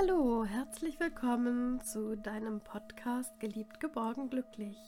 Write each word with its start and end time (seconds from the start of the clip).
Hallo, 0.00 0.46
herzlich 0.46 0.98
willkommen 0.98 1.82
zu 1.82 2.16
deinem 2.16 2.60
Podcast 2.60 3.38
Geliebt, 3.38 3.80
geborgen, 3.80 4.30
glücklich, 4.30 4.78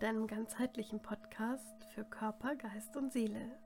deinem 0.00 0.26
ganzheitlichen 0.26 1.02
Podcast 1.02 1.84
für 1.94 2.04
Körper, 2.04 2.56
Geist 2.56 2.96
und 2.96 3.12
Seele. 3.12 3.58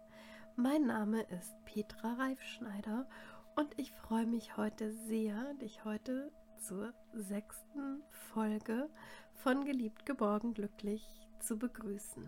Mein 0.56 0.86
Name 0.86 1.22
ist 1.22 1.54
Petra 1.66 2.14
Reifschneider 2.14 3.08
und 3.54 3.78
ich 3.78 3.92
freue 3.92 4.26
mich 4.26 4.56
heute 4.56 4.92
sehr, 4.92 5.54
dich 5.54 5.84
heute 5.84 6.32
zur 6.58 6.92
sechsten 7.12 8.02
Folge 8.32 8.90
von 9.34 9.64
Geliebt, 9.64 10.04
geborgen, 10.04 10.52
glücklich 10.52 11.06
zu 11.38 11.58
begrüßen. 11.58 12.26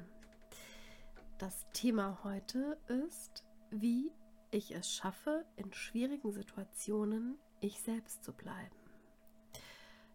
Das 1.39 1.67
Thema 1.73 2.21
heute 2.23 2.79
ist, 2.87 3.43
wie 3.71 4.13
ich 4.53 4.73
es 4.73 4.93
schaffe, 4.93 5.45
in 5.57 5.73
schwierigen 5.73 6.31
Situationen 6.31 7.37
ich 7.61 7.81
selbst 7.81 8.25
zu 8.25 8.33
bleiben. 8.33 8.77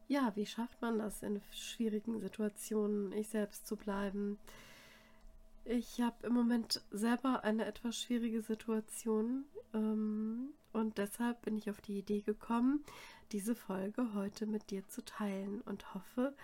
Ja, 0.08 0.36
wie 0.36 0.46
schafft 0.46 0.82
man 0.82 1.00
das 1.00 1.24
in 1.24 1.42
schwierigen 1.52 2.20
Situationen, 2.20 3.12
ich 3.12 3.30
selbst 3.30 3.66
zu 3.66 3.76
bleiben? 3.76 4.38
Ich 5.64 6.00
habe 6.00 6.28
im 6.28 6.34
Moment 6.34 6.84
selber 6.92 7.44
eine 7.44 7.66
etwas 7.66 8.00
schwierige 8.00 8.44
Situation 8.44 9.46
ähm, 9.74 10.54
und 10.74 11.00
deshalb 11.00 11.42
bin 11.42 11.58
ich 11.58 11.72
auf 11.72 11.82
die 11.82 11.98
Idee 11.98 12.22
gekommen, 12.22 12.84
diese 13.32 13.56
Folge 13.56 14.14
heute 14.14 14.46
mit 14.46 14.70
dir 14.70 14.88
zu 14.88 15.04
teilen 15.04 15.62
und 15.62 15.96
hoffe, 15.96 16.36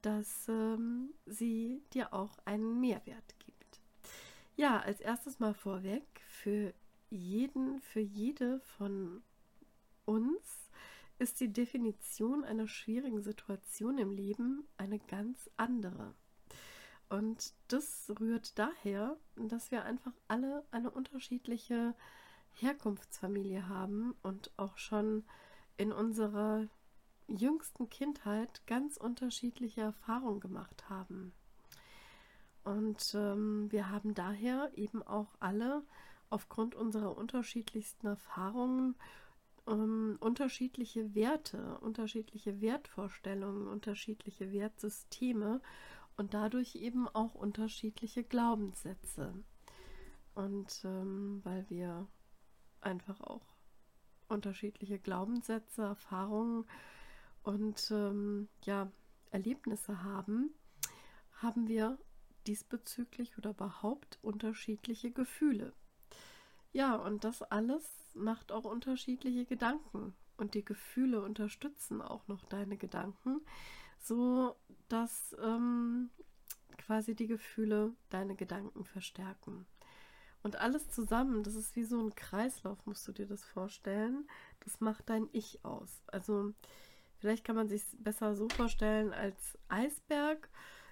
dass 0.00 0.48
ähm, 0.48 1.12
sie 1.26 1.82
dir 1.92 2.14
auch 2.14 2.38
einen 2.46 2.80
Mehrwert 2.80 3.38
gibt. 3.38 3.82
Ja, 4.56 4.80
als 4.80 5.00
erstes 5.00 5.40
mal 5.40 5.52
vorweg, 5.52 6.04
für 6.26 6.72
jeden, 7.10 7.80
für 7.80 8.00
jede 8.00 8.60
von 8.60 9.22
uns 10.10 10.70
ist 11.20 11.38
die 11.38 11.52
Definition 11.52 12.44
einer 12.44 12.66
schwierigen 12.66 13.22
Situation 13.22 13.96
im 13.98 14.10
Leben 14.10 14.66
eine 14.76 14.98
ganz 14.98 15.48
andere. 15.56 16.14
Und 17.08 17.54
das 17.68 18.10
rührt 18.18 18.58
daher, 18.58 19.16
dass 19.36 19.70
wir 19.70 19.84
einfach 19.84 20.14
alle 20.26 20.64
eine 20.72 20.90
unterschiedliche 20.90 21.94
Herkunftsfamilie 22.54 23.68
haben 23.68 24.16
und 24.22 24.50
auch 24.56 24.78
schon 24.78 25.24
in 25.76 25.92
unserer 25.92 26.66
jüngsten 27.28 27.88
Kindheit 27.88 28.66
ganz 28.66 28.96
unterschiedliche 28.96 29.82
Erfahrungen 29.82 30.40
gemacht 30.40 30.88
haben. 30.88 31.32
Und 32.64 33.14
ähm, 33.14 33.70
wir 33.70 33.90
haben 33.90 34.14
daher 34.14 34.72
eben 34.74 35.02
auch 35.02 35.36
alle 35.38 35.84
aufgrund 36.30 36.74
unserer 36.74 37.16
unterschiedlichsten 37.16 38.08
Erfahrungen 38.08 38.96
ähm, 39.70 40.18
unterschiedliche 40.20 41.14
Werte, 41.14 41.78
unterschiedliche 41.78 42.60
Wertvorstellungen, 42.60 43.68
unterschiedliche 43.68 44.52
Wertsysteme 44.52 45.62
und 46.16 46.34
dadurch 46.34 46.74
eben 46.74 47.08
auch 47.08 47.34
unterschiedliche 47.34 48.24
Glaubenssätze. 48.24 49.32
Und 50.34 50.82
ähm, 50.84 51.40
weil 51.44 51.68
wir 51.70 52.06
einfach 52.80 53.20
auch 53.20 53.46
unterschiedliche 54.28 54.98
Glaubenssätze, 54.98 55.82
Erfahrungen 55.82 56.64
und 57.42 57.90
ähm, 57.90 58.48
ja, 58.64 58.90
Erlebnisse 59.30 60.02
haben, 60.02 60.50
haben 61.32 61.68
wir 61.68 61.98
diesbezüglich 62.46 63.38
oder 63.38 63.50
überhaupt 63.50 64.18
unterschiedliche 64.22 65.10
Gefühle. 65.10 65.72
Ja, 66.72 66.94
und 66.94 67.24
das 67.24 67.42
alles 67.42 67.84
macht 68.14 68.52
auch 68.52 68.64
unterschiedliche 68.64 69.44
Gedanken 69.44 70.14
und 70.36 70.54
die 70.54 70.64
Gefühle 70.64 71.22
unterstützen 71.22 72.00
auch 72.00 72.26
noch 72.28 72.44
deine 72.44 72.76
Gedanken, 72.76 73.40
so 73.98 74.56
dass 74.88 75.36
ähm, 75.42 76.10
quasi 76.78 77.14
die 77.14 77.26
Gefühle 77.26 77.92
deine 78.08 78.36
Gedanken 78.36 78.84
verstärken. 78.84 79.66
Und 80.42 80.56
alles 80.56 80.88
zusammen, 80.88 81.42
das 81.42 81.54
ist 81.54 81.76
wie 81.76 81.84
so 81.84 82.00
ein 82.00 82.14
Kreislauf, 82.14 82.78
musst 82.86 83.06
du 83.06 83.12
dir 83.12 83.26
das 83.26 83.44
vorstellen. 83.44 84.26
Das 84.60 84.80
macht 84.80 85.10
dein 85.10 85.28
Ich 85.32 85.64
aus. 85.64 86.02
Also 86.06 86.54
vielleicht 87.18 87.44
kann 87.44 87.56
man 87.56 87.68
sich 87.68 87.84
besser 87.98 88.34
so 88.34 88.48
vorstellen 88.48 89.12
als 89.12 89.58
Eisberg 89.68 90.48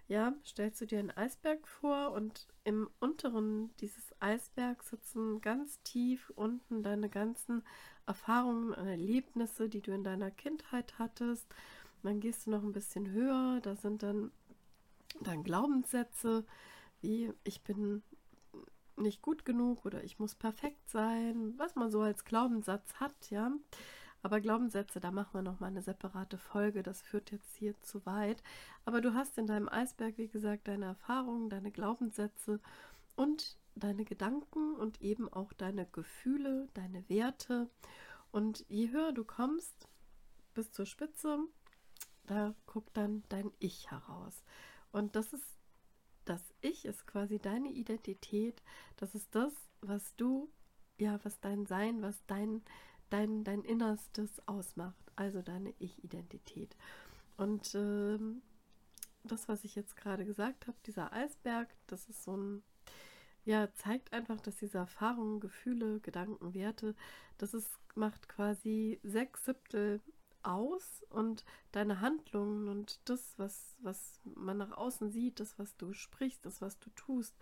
ja, 0.09 0.33
stellst 0.45 0.81
du 0.81 0.87
dir 0.87 0.99
einen 0.99 1.11
Eisberg 1.11 1.67
vor 1.69 2.13
und 2.13 2.49
im 2.65 2.89
unteren 2.99 3.75
dieses 3.77 4.15
Eisbergs 4.21 4.91
sitzen 4.91 5.41
ganz 5.41 5.81
tief 5.83 6.33
unten 6.35 6.83
deine 6.83 7.09
ganzen 7.09 7.63
Erfahrungen 8.07 8.73
und 8.73 8.87
Erlebnisse, 8.87 9.69
die 9.69 9.83
du 9.83 9.93
in 9.93 10.05
deiner 10.05 10.31
Kindheit 10.31 10.99
hattest. 10.99 11.47
dann 12.03 12.21
gehst 12.21 12.47
du 12.47 12.51
noch 12.51 12.63
ein 12.63 12.73
bisschen 12.73 13.11
höher, 13.11 13.61
da 13.61 13.77
sind 13.77 14.03
dann, 14.03 14.33
dann 15.21 15.45
Glaubenssätze 15.45 16.45
wie 17.01 17.33
ich 17.45 17.63
bin 17.63 18.03
nicht 18.97 19.23
gut 19.23 19.45
genug 19.45 19.85
oder 19.85 20.03
ich 20.03 20.19
muss 20.19 20.35
perfekt 20.35 20.91
sein, 20.91 21.55
was 21.57 21.77
man 21.77 21.91
so 21.91 22.01
als 22.01 22.25
Glaubenssatz 22.25 22.95
hat, 22.95 23.31
ja. 23.31 23.53
Aber 24.29 24.43
Glaubenssätze, 24.43 25.01
da 25.01 25.11
machen 25.11 25.33
wir 25.33 25.41
noch 25.41 25.59
mal 25.59 25.69
eine 25.69 25.81
separate 25.81 26.37
Folge. 26.37 26.83
Das 26.83 27.01
führt 27.01 27.31
jetzt 27.31 27.57
hier 27.57 27.81
zu 27.81 28.05
weit. 28.05 28.43
Aber 28.85 29.01
du 29.01 29.15
hast 29.15 29.39
in 29.39 29.47
deinem 29.47 29.71
Eisberg, 29.71 30.19
wie 30.19 30.29
gesagt, 30.29 30.69
deine 30.69 30.85
Erfahrungen, 30.85 31.49
deine 31.49 31.71
Glaubenssätze 31.71 32.61
und 33.17 33.57
deine 33.75 34.05
Gedanken 34.05 34.75
und 34.75 35.01
eben 35.01 35.33
auch 35.33 35.55
deine 35.55 35.87
Gefühle, 35.87 36.69
deine 36.75 37.09
Werte. 37.09 37.71
Und 38.31 38.67
je 38.69 38.91
höher 38.91 39.13
du 39.13 39.25
kommst, 39.25 39.89
bis 40.53 40.73
zur 40.73 40.85
Spitze, 40.85 41.39
da 42.27 42.55
guckt 42.67 42.99
dann 42.99 43.23
dein 43.31 43.51
Ich 43.61 43.91
heraus. 43.91 44.45
Und 44.93 45.17
das 45.17 45.33
ist 45.33 45.57
das 46.27 46.43
Ich 46.61 46.85
ist 46.85 47.07
quasi 47.07 47.39
deine 47.39 47.71
Identität. 47.71 48.63
Das 48.97 49.15
ist 49.15 49.35
das, 49.35 49.55
was 49.81 50.15
du, 50.17 50.51
ja, 50.99 51.19
was 51.23 51.41
dein 51.41 51.65
Sein, 51.65 52.03
was 52.03 52.23
dein 52.27 52.61
dein, 53.11 53.45
dein 53.45 53.63
Innerstes 53.63 54.47
ausmacht, 54.47 55.13
also 55.17 55.43
deine 55.43 55.75
Ich-Identität. 55.79 56.77
Und 57.37 57.75
ähm, 57.75 58.43
das, 59.25 59.49
was 59.49 59.65
ich 59.65 59.75
jetzt 59.75 59.97
gerade 59.97 60.25
gesagt 60.25 60.67
habe, 60.67 60.77
dieser 60.87 61.13
Eisberg, 61.13 61.69
das 61.87 62.09
ist 62.09 62.25
so 62.25 62.37
ein, 62.37 62.63
ja, 63.45 63.73
zeigt 63.75 64.13
einfach, 64.13 64.41
dass 64.41 64.57
diese 64.57 64.79
Erfahrungen, 64.79 65.41
Gefühle, 65.41 66.01
Gedanken, 66.01 66.55
Werte, 66.55 66.95
das 67.39 67.55
ist, 67.55 67.71
macht 67.95 68.29
quasi 68.29 69.01
sechs 69.03 69.45
Siebtel 69.45 70.01
aus 70.43 71.05
und 71.11 71.45
deine 71.73 72.01
Handlungen 72.01 72.69
und 72.69 73.01
das, 73.09 73.35
was, 73.39 73.77
was 73.81 74.21
man 74.25 74.59
nach 74.59 74.73
außen 74.73 75.11
sieht, 75.11 75.41
das, 75.41 75.59
was 75.59 75.77
du 75.77 75.93
sprichst, 75.93 76.45
das, 76.47 76.61
was 76.61 76.79
du 76.79 76.91
tust, 76.91 77.35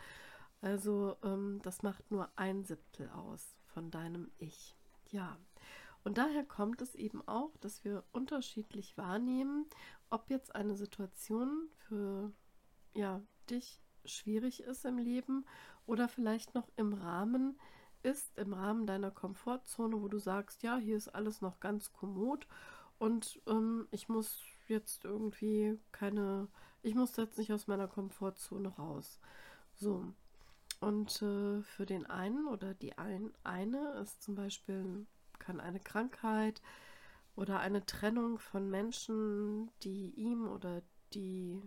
also 0.60 1.16
ähm, 1.22 1.60
das 1.62 1.82
macht 1.82 2.10
nur 2.10 2.28
ein 2.36 2.64
Siebtel 2.64 3.08
aus 3.10 3.54
von 3.66 3.90
deinem 3.90 4.30
Ich. 4.38 4.75
Ja, 5.10 5.36
und 6.04 6.18
daher 6.18 6.44
kommt 6.44 6.82
es 6.82 6.94
eben 6.94 7.26
auch, 7.26 7.56
dass 7.58 7.84
wir 7.84 8.04
unterschiedlich 8.12 8.96
wahrnehmen, 8.96 9.66
ob 10.08 10.30
jetzt 10.30 10.54
eine 10.54 10.76
Situation 10.76 11.68
für 11.88 12.32
ja, 12.94 13.20
dich 13.50 13.80
schwierig 14.04 14.62
ist 14.62 14.84
im 14.84 14.98
Leben 14.98 15.44
oder 15.84 16.08
vielleicht 16.08 16.54
noch 16.54 16.68
im 16.76 16.92
Rahmen 16.92 17.58
ist, 18.04 18.38
im 18.38 18.52
Rahmen 18.52 18.86
deiner 18.86 19.10
Komfortzone, 19.10 20.00
wo 20.00 20.06
du 20.06 20.18
sagst, 20.18 20.62
ja, 20.62 20.76
hier 20.76 20.96
ist 20.96 21.08
alles 21.08 21.40
noch 21.40 21.58
ganz 21.58 21.92
kommod 21.92 22.46
und 22.98 23.40
ähm, 23.46 23.88
ich 23.90 24.08
muss 24.08 24.44
jetzt 24.68 25.04
irgendwie 25.04 25.78
keine, 25.90 26.46
ich 26.82 26.94
muss 26.94 27.16
jetzt 27.16 27.36
nicht 27.38 27.52
aus 27.52 27.66
meiner 27.66 27.88
Komfortzone 27.88 28.68
raus. 28.68 29.18
So. 29.74 30.12
Und 30.86 31.20
äh, 31.20 31.62
für 31.62 31.84
den 31.84 32.06
einen 32.06 32.46
oder 32.46 32.72
die 32.72 32.96
ein, 32.96 33.32
eine 33.42 33.94
ist 34.00 34.22
zum 34.22 34.36
Beispiel 34.36 35.04
kann 35.40 35.58
eine 35.58 35.80
Krankheit 35.80 36.62
oder 37.34 37.58
eine 37.58 37.84
Trennung 37.84 38.38
von 38.38 38.70
Menschen, 38.70 39.68
die 39.82 40.10
ihm 40.10 40.46
oder 40.46 40.82
die, 41.12 41.60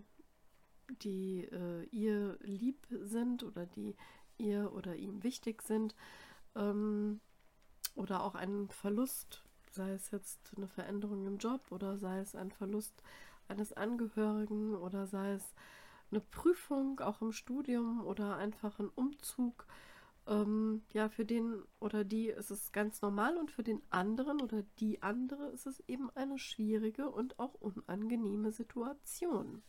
die 1.02 1.44
äh, 1.52 1.84
ihr 1.90 2.38
lieb 2.40 2.86
sind 3.02 3.42
oder 3.42 3.66
die 3.66 3.94
ihr 4.38 4.72
oder 4.72 4.96
ihm 4.96 5.22
wichtig 5.22 5.60
sind, 5.60 5.94
ähm, 6.54 7.20
oder 7.96 8.22
auch 8.22 8.34
ein 8.34 8.70
Verlust, 8.70 9.44
sei 9.70 9.90
es 9.90 10.10
jetzt 10.12 10.50
eine 10.56 10.66
Veränderung 10.66 11.26
im 11.26 11.36
Job 11.36 11.60
oder 11.68 11.98
sei 11.98 12.20
es 12.20 12.34
ein 12.34 12.52
Verlust 12.52 13.02
eines 13.48 13.74
Angehörigen 13.74 14.74
oder 14.74 15.06
sei 15.06 15.32
es 15.32 15.54
eine 16.10 16.20
Prüfung 16.20 17.00
auch 17.00 17.22
im 17.22 17.32
Studium 17.32 18.04
oder 18.04 18.36
einfach 18.36 18.78
ein 18.78 18.88
Umzug 18.88 19.66
ähm, 20.26 20.82
ja, 20.92 21.08
für 21.08 21.24
den 21.24 21.62
oder 21.80 22.04
die 22.04 22.28
ist 22.28 22.50
es 22.50 22.72
ganz 22.72 23.02
normal 23.02 23.36
und 23.36 23.50
für 23.50 23.62
den 23.62 23.82
anderen 23.90 24.40
oder 24.40 24.62
die 24.78 25.02
andere 25.02 25.48
ist 25.48 25.66
es 25.66 25.80
eben 25.88 26.10
eine 26.14 26.38
schwierige 26.38 27.10
und 27.10 27.38
auch 27.38 27.54
unangenehme 27.54 28.52
Situation. 28.52 29.62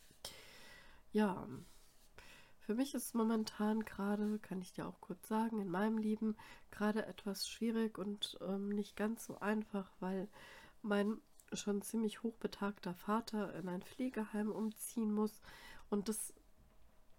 Ja, 1.11 1.47
für 2.59 2.75
mich 2.75 2.93
ist 2.93 3.15
momentan 3.15 3.83
gerade, 3.83 4.39
kann 4.39 4.61
ich 4.61 4.71
dir 4.71 4.87
auch 4.87 5.01
kurz 5.01 5.27
sagen, 5.27 5.59
in 5.59 5.69
meinem 5.69 5.97
Leben 5.97 6.37
gerade 6.69 7.05
etwas 7.05 7.47
schwierig 7.47 7.97
und 7.97 8.37
ähm, 8.41 8.69
nicht 8.69 8.95
ganz 8.95 9.25
so 9.25 9.39
einfach, 9.39 9.91
weil 9.99 10.29
mein 10.81 11.17
schon 11.53 11.81
ziemlich 11.81 12.23
hochbetagter 12.23 12.93
Vater 12.93 13.53
in 13.55 13.67
ein 13.67 13.81
Pflegeheim 13.81 14.51
umziehen 14.51 15.11
muss. 15.11 15.41
Und 15.91 16.09
das 16.09 16.33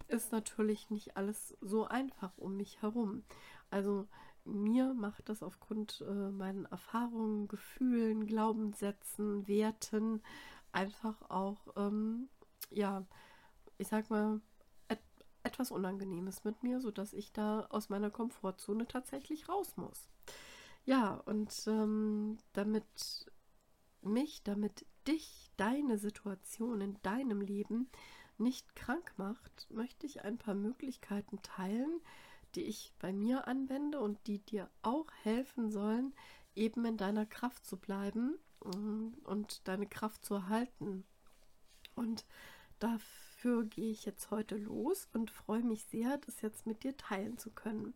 ist 0.08 0.32
natürlich 0.32 0.90
nicht 0.90 1.16
alles 1.16 1.56
so 1.60 1.86
einfach 1.86 2.36
um 2.38 2.56
mich 2.56 2.82
herum. 2.82 3.22
Also 3.70 4.08
mir 4.44 4.92
macht 4.94 5.28
das 5.28 5.42
aufgrund 5.42 6.02
äh, 6.06 6.30
meinen 6.30 6.64
Erfahrungen, 6.66 7.48
Gefühlen, 7.48 8.26
Glaubenssätzen, 8.26 9.46
Werten 9.46 10.22
einfach 10.72 11.30
auch, 11.30 11.68
ähm, 11.76 12.28
ja, 12.70 13.04
ich 13.78 13.88
sag 13.88 14.10
mal, 14.10 14.40
et 14.88 15.00
etwas 15.42 15.70
Unangenehmes 15.70 16.44
mit 16.44 16.62
mir, 16.62 16.80
sodass 16.80 17.12
ich 17.12 17.32
da 17.32 17.66
aus 17.70 17.88
meiner 17.88 18.10
Komfortzone 18.10 18.88
tatsächlich 18.88 19.48
raus 19.48 19.76
muss. 19.76 20.08
Ja, 20.84 21.14
und 21.26 21.52
ähm, 21.66 22.38
damit 22.52 23.30
mich, 24.00 24.42
damit 24.42 24.86
dich, 25.06 25.50
deine 25.56 25.98
Situation 25.98 26.80
in 26.80 26.96
deinem 27.02 27.40
Leben 27.40 27.88
nicht 28.42 28.74
krank 28.76 29.12
macht, 29.16 29.66
möchte 29.70 30.06
ich 30.06 30.24
ein 30.24 30.38
paar 30.38 30.54
Möglichkeiten 30.54 31.40
teilen, 31.42 32.00
die 32.54 32.62
ich 32.62 32.92
bei 32.98 33.12
mir 33.12 33.46
anwende 33.46 34.00
und 34.00 34.18
die 34.26 34.38
dir 34.38 34.68
auch 34.82 35.06
helfen 35.22 35.70
sollen, 35.70 36.14
eben 36.54 36.84
in 36.84 36.96
deiner 36.96 37.26
Kraft 37.26 37.64
zu 37.64 37.76
bleiben 37.76 38.38
mm, 38.64 39.08
und 39.24 39.66
deine 39.66 39.86
Kraft 39.86 40.24
zu 40.24 40.34
erhalten. 40.34 41.04
Und 41.94 42.26
dafür 42.78 43.64
gehe 43.64 43.90
ich 43.90 44.04
jetzt 44.04 44.30
heute 44.30 44.56
los 44.56 45.08
und 45.12 45.30
freue 45.30 45.62
mich 45.62 45.84
sehr, 45.84 46.18
das 46.18 46.42
jetzt 46.42 46.66
mit 46.66 46.84
dir 46.84 46.96
teilen 46.96 47.38
zu 47.38 47.50
können. 47.50 47.94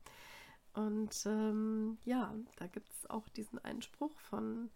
Und 0.74 1.24
ähm, 1.26 1.98
ja, 2.04 2.34
da 2.56 2.66
gibt 2.66 2.90
es 2.90 3.08
auch 3.08 3.28
diesen 3.30 3.58
Einspruch 3.58 4.18
von 4.18 4.70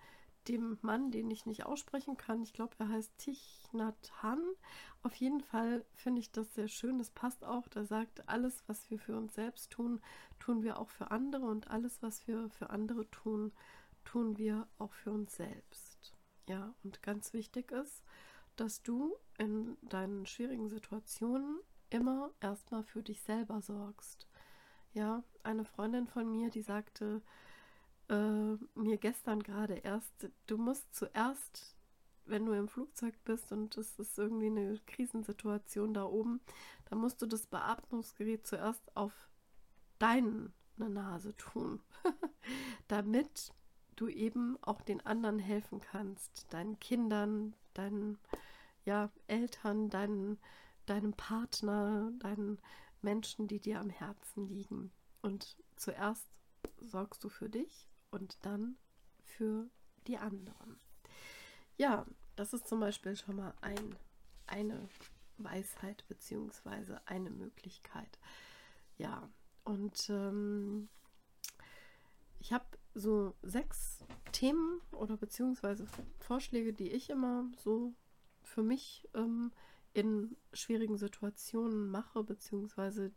dem 0.49 0.79
Mann, 0.83 1.11
den 1.11 1.31
ich 1.31 1.47
nicht 1.47 1.67
aussprechen 1.67 2.17
kann. 2.17 2.43
Ich 2.43 2.53
glaube, 2.53 2.75
er 2.79 2.89
heißt 2.89 3.17
Thich 3.19 3.69
Nhat 3.73 4.23
Han. 4.23 4.41
Auf 5.03 5.15
jeden 5.15 5.41
Fall 5.41 5.85
finde 5.95 6.21
ich 6.21 6.33
das 6.33 6.55
sehr 6.55 6.69
schön. 6.69 6.99
Das 6.99 7.11
passt 7.11 7.45
auch. 7.45 7.69
Da 7.69 7.85
sagt, 7.85 8.29
alles, 8.29 8.63
was 8.67 8.91
wir 8.91 8.99
für 8.99 9.17
uns 9.17 9.35
selbst 9.35 9.71
tun, 9.71 10.01
tun 10.39 10.63
wir 10.63 10.79
auch 10.79 10.91
für 10.91 11.11
andere. 11.11 11.47
Und 11.47 11.69
alles, 11.69 12.03
was 12.03 12.27
wir 12.27 12.49
für 12.51 12.71
andere 12.71 13.11
tun, 13.11 13.53
tun 14.05 14.39
wir 14.39 14.67
auch 14.79 14.93
für 14.93 15.13
uns 15.13 15.37
selbst. 15.37 16.15
Ja, 16.49 16.75
und 16.83 17.03
ganz 17.03 17.33
wichtig 17.33 17.71
ist, 17.71 18.03
dass 18.57 18.83
du 18.83 19.15
in 19.39 19.77
deinen 19.83 20.27
schwierigen 20.27 20.69
Situationen 20.69 21.61
immer 21.91 22.31
erstmal 22.41 22.83
für 22.83 23.03
dich 23.03 23.21
selber 23.23 23.61
sorgst. 23.61 24.27
Ja, 24.93 25.23
eine 25.43 25.65
Freundin 25.65 26.07
von 26.07 26.31
mir, 26.31 26.51
die 26.51 26.63
sagte, 26.63 27.23
äh, 28.11 28.59
mir 28.75 28.99
gestern 28.99 29.43
gerade 29.43 29.75
erst, 29.75 30.29
du 30.47 30.59
musst 30.59 30.95
zuerst, 30.95 31.77
wenn 32.27 32.45
du 32.45 32.53
im 32.53 32.69
Flugzeug 32.69 33.15
bist 33.25 33.53
und 33.53 33.77
es 33.77 33.99
ist 33.99 34.19
irgendwie 34.19 34.47
eine 34.47 34.79
Krisensituation 34.87 35.95
da 35.95 36.05
oben, 36.05 36.41
dann 36.89 36.99
musst 36.99 37.23
du 37.23 37.27
das 37.27 37.47
Beatmungsgerät 37.47 38.47
zuerst 38.47 38.97
auf 38.97 39.13
deine 39.99 40.53
Nase 40.77 41.37
tun, 41.37 41.81
damit 42.89 43.53
du 43.97 44.09
eben 44.09 44.59
auch 44.63 44.81
den 44.81 45.05
anderen 45.07 45.39
helfen 45.39 45.81
kannst, 45.81 46.53
deinen 46.53 46.81
Kindern, 46.81 47.55
deinen 47.75 48.19
ja, 48.85 49.11
Eltern, 49.27 49.89
deinen, 49.91 50.39
deinem 50.87 51.13
Partner, 51.13 52.11
deinen 52.19 52.59
Menschen, 53.03 53.47
die 53.47 53.61
dir 53.61 53.79
am 53.79 53.91
Herzen 53.91 54.47
liegen. 54.47 54.91
Und 55.23 55.59
zuerst 55.77 56.27
sorgst 56.81 57.23
du 57.23 57.29
für 57.29 57.51
dich 57.51 57.90
und 58.11 58.39
dann 58.43 58.77
für 59.23 59.69
die 60.07 60.19
anderen. 60.19 60.79
Ja, 61.77 62.07
das 62.37 62.53
ist 62.53 62.69
zum 62.69 62.81
Beispiel 62.81 63.17
schon 63.17 63.37
mal 63.37 63.55
ein, 63.61 63.97
eine 64.47 64.89
Weisheit 65.39 66.05
bzw. 66.09 66.97
eine 67.07 67.31
Möglichkeit. 67.31 68.19
Ja, 68.99 69.29
und 69.65 70.11
ähm, 70.11 70.89
ich 72.41 72.53
habe 72.53 72.65
so 72.95 73.35
sechs 73.43 74.05
Themen 74.33 74.81
oder 74.93 75.17
beziehungsweise 75.17 75.87
Vorschläge, 76.19 76.73
die 76.73 76.91
ich 76.91 77.11
immer 77.11 77.45
so 77.57 77.95
für 78.43 78.63
mich 78.63 79.09
ähm, 79.15 79.53
in 79.93 80.37
schwierigen 80.53 80.99
Situationen 80.99 81.91
mache, 81.91 82.25
beziehungsweise 82.25 83.13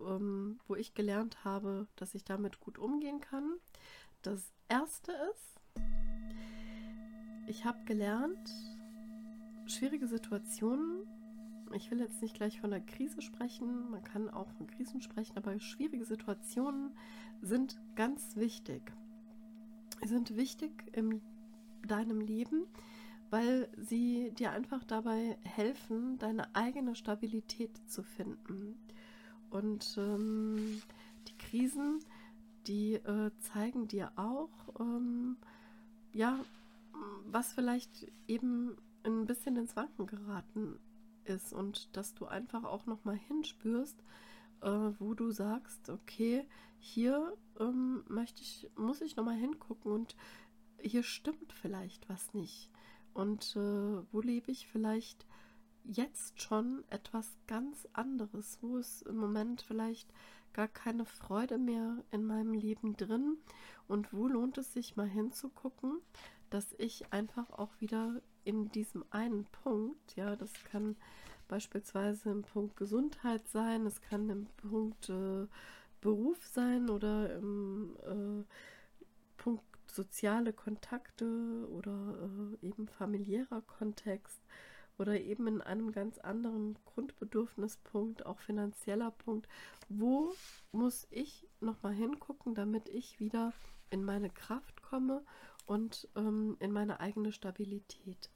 ähm, 0.00 0.60
wo 0.66 0.74
ich 0.74 0.94
gelernt 0.94 1.44
habe, 1.44 1.86
dass 1.96 2.14
ich 2.14 2.24
damit 2.24 2.60
gut 2.60 2.78
umgehen 2.78 3.20
kann. 3.20 3.58
Das 4.24 4.54
erste 4.70 5.12
ist, 5.12 5.60
ich 7.46 7.66
habe 7.66 7.84
gelernt, 7.84 8.50
schwierige 9.66 10.06
Situationen, 10.06 11.06
ich 11.74 11.90
will 11.90 12.00
jetzt 12.00 12.22
nicht 12.22 12.34
gleich 12.34 12.58
von 12.58 12.70
der 12.70 12.80
Krise 12.80 13.20
sprechen, 13.20 13.90
man 13.90 14.02
kann 14.02 14.30
auch 14.30 14.50
von 14.52 14.66
Krisen 14.66 15.02
sprechen, 15.02 15.36
aber 15.36 15.60
schwierige 15.60 16.06
Situationen 16.06 16.96
sind 17.42 17.78
ganz 17.96 18.34
wichtig. 18.36 18.94
Sie 20.00 20.08
sind 20.08 20.34
wichtig 20.38 20.72
in 20.92 21.20
deinem 21.86 22.22
Leben, 22.22 22.64
weil 23.28 23.68
sie 23.76 24.32
dir 24.38 24.52
einfach 24.52 24.84
dabei 24.84 25.36
helfen, 25.42 26.16
deine 26.16 26.56
eigene 26.56 26.94
Stabilität 26.94 27.78
zu 27.90 28.02
finden. 28.02 28.74
Und 29.50 29.96
ähm, 29.98 30.80
die 31.28 31.36
Krisen, 31.36 32.00
die 32.66 32.94
äh, 32.94 33.30
zeigen 33.38 33.88
dir 33.88 34.12
auch, 34.16 34.50
ähm, 34.80 35.36
ja, 36.12 36.38
was 37.26 37.52
vielleicht 37.52 38.10
eben 38.28 38.76
ein 39.04 39.26
bisschen 39.26 39.56
ins 39.56 39.76
Wanken 39.76 40.06
geraten 40.06 40.78
ist 41.24 41.52
und 41.52 41.96
dass 41.96 42.14
du 42.14 42.26
einfach 42.26 42.64
auch 42.64 42.86
noch 42.86 43.04
mal 43.04 43.16
hinspürst, 43.16 44.02
äh, 44.60 44.68
wo 44.98 45.14
du 45.14 45.30
sagst, 45.30 45.90
okay, 45.90 46.46
hier 46.78 47.36
ähm, 47.58 48.04
möchte 48.08 48.42
ich, 48.42 48.68
muss 48.76 49.00
ich 49.00 49.16
noch 49.16 49.24
mal 49.24 49.36
hingucken 49.36 49.92
und 49.92 50.16
hier 50.80 51.02
stimmt 51.02 51.52
vielleicht 51.52 52.08
was 52.08 52.34
nicht. 52.34 52.70
Und 53.14 53.56
äh, 53.56 54.02
wo 54.12 54.20
lebe 54.20 54.50
ich 54.50 54.66
vielleicht 54.66 55.26
jetzt 55.84 56.40
schon 56.40 56.84
etwas 56.90 57.36
ganz 57.46 57.86
anderes, 57.92 58.58
wo 58.60 58.78
es 58.78 59.02
im 59.02 59.16
Moment 59.16 59.62
vielleicht 59.62 60.12
gar 60.54 60.68
keine 60.68 61.04
Freude 61.04 61.58
mehr 61.58 62.02
in 62.10 62.24
meinem 62.24 62.54
Leben 62.54 62.96
drin. 62.96 63.36
Und 63.86 64.12
wo 64.12 64.26
lohnt 64.28 64.56
es 64.56 64.72
sich 64.72 64.96
mal 64.96 65.08
hinzugucken, 65.08 66.00
dass 66.48 66.74
ich 66.78 67.12
einfach 67.12 67.50
auch 67.50 67.72
wieder 67.80 68.22
in 68.44 68.70
diesem 68.70 69.04
einen 69.10 69.44
Punkt, 69.46 70.16
ja, 70.16 70.36
das 70.36 70.52
kann 70.64 70.96
beispielsweise 71.48 72.30
im 72.30 72.42
Punkt 72.42 72.76
Gesundheit 72.76 73.46
sein, 73.48 73.86
es 73.86 74.00
kann 74.00 74.30
im 74.30 74.46
Punkt 74.56 75.08
äh, 75.10 75.46
Beruf 76.00 76.46
sein 76.46 76.90
oder 76.90 77.34
im 77.36 77.96
äh, 78.02 78.44
Punkt 79.36 79.64
soziale 79.86 80.52
Kontakte 80.52 81.68
oder 81.70 82.28
äh, 82.62 82.66
eben 82.66 82.88
familiärer 82.88 83.62
Kontext 83.62 84.40
oder 84.98 85.20
eben 85.20 85.46
in 85.46 85.60
einem 85.60 85.92
ganz 85.92 86.18
anderen 86.18 86.76
Grundbedürfnispunkt, 86.84 88.26
auch 88.26 88.38
finanzieller 88.38 89.10
Punkt, 89.10 89.48
wo 89.88 90.34
muss 90.72 91.06
ich 91.10 91.48
nochmal 91.60 91.92
hingucken, 91.92 92.54
damit 92.54 92.88
ich 92.88 93.18
wieder 93.20 93.52
in 93.90 94.04
meine 94.04 94.30
Kraft 94.30 94.82
komme 94.82 95.24
und 95.66 96.08
ähm, 96.16 96.56
in 96.60 96.72
meine 96.72 97.00
eigene 97.00 97.32
Stabilität. 97.32 98.30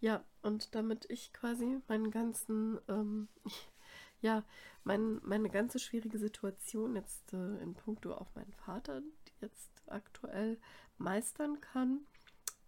Ja, 0.00 0.24
und 0.42 0.74
damit 0.74 1.08
ich 1.10 1.32
quasi 1.32 1.78
meinen 1.88 2.10
ganzen, 2.10 2.80
ähm, 2.88 3.28
ja, 4.20 4.44
mein, 4.84 5.20
meine 5.22 5.48
ganze 5.48 5.78
schwierige 5.78 6.18
Situation 6.18 6.96
jetzt 6.96 7.32
äh, 7.32 7.62
in 7.62 7.74
puncto 7.74 8.12
auf 8.12 8.34
meinen 8.34 8.52
Vater, 8.52 9.02
jetzt 9.40 9.70
aktuell 9.86 10.58
meistern 10.98 11.60
kann, 11.60 12.00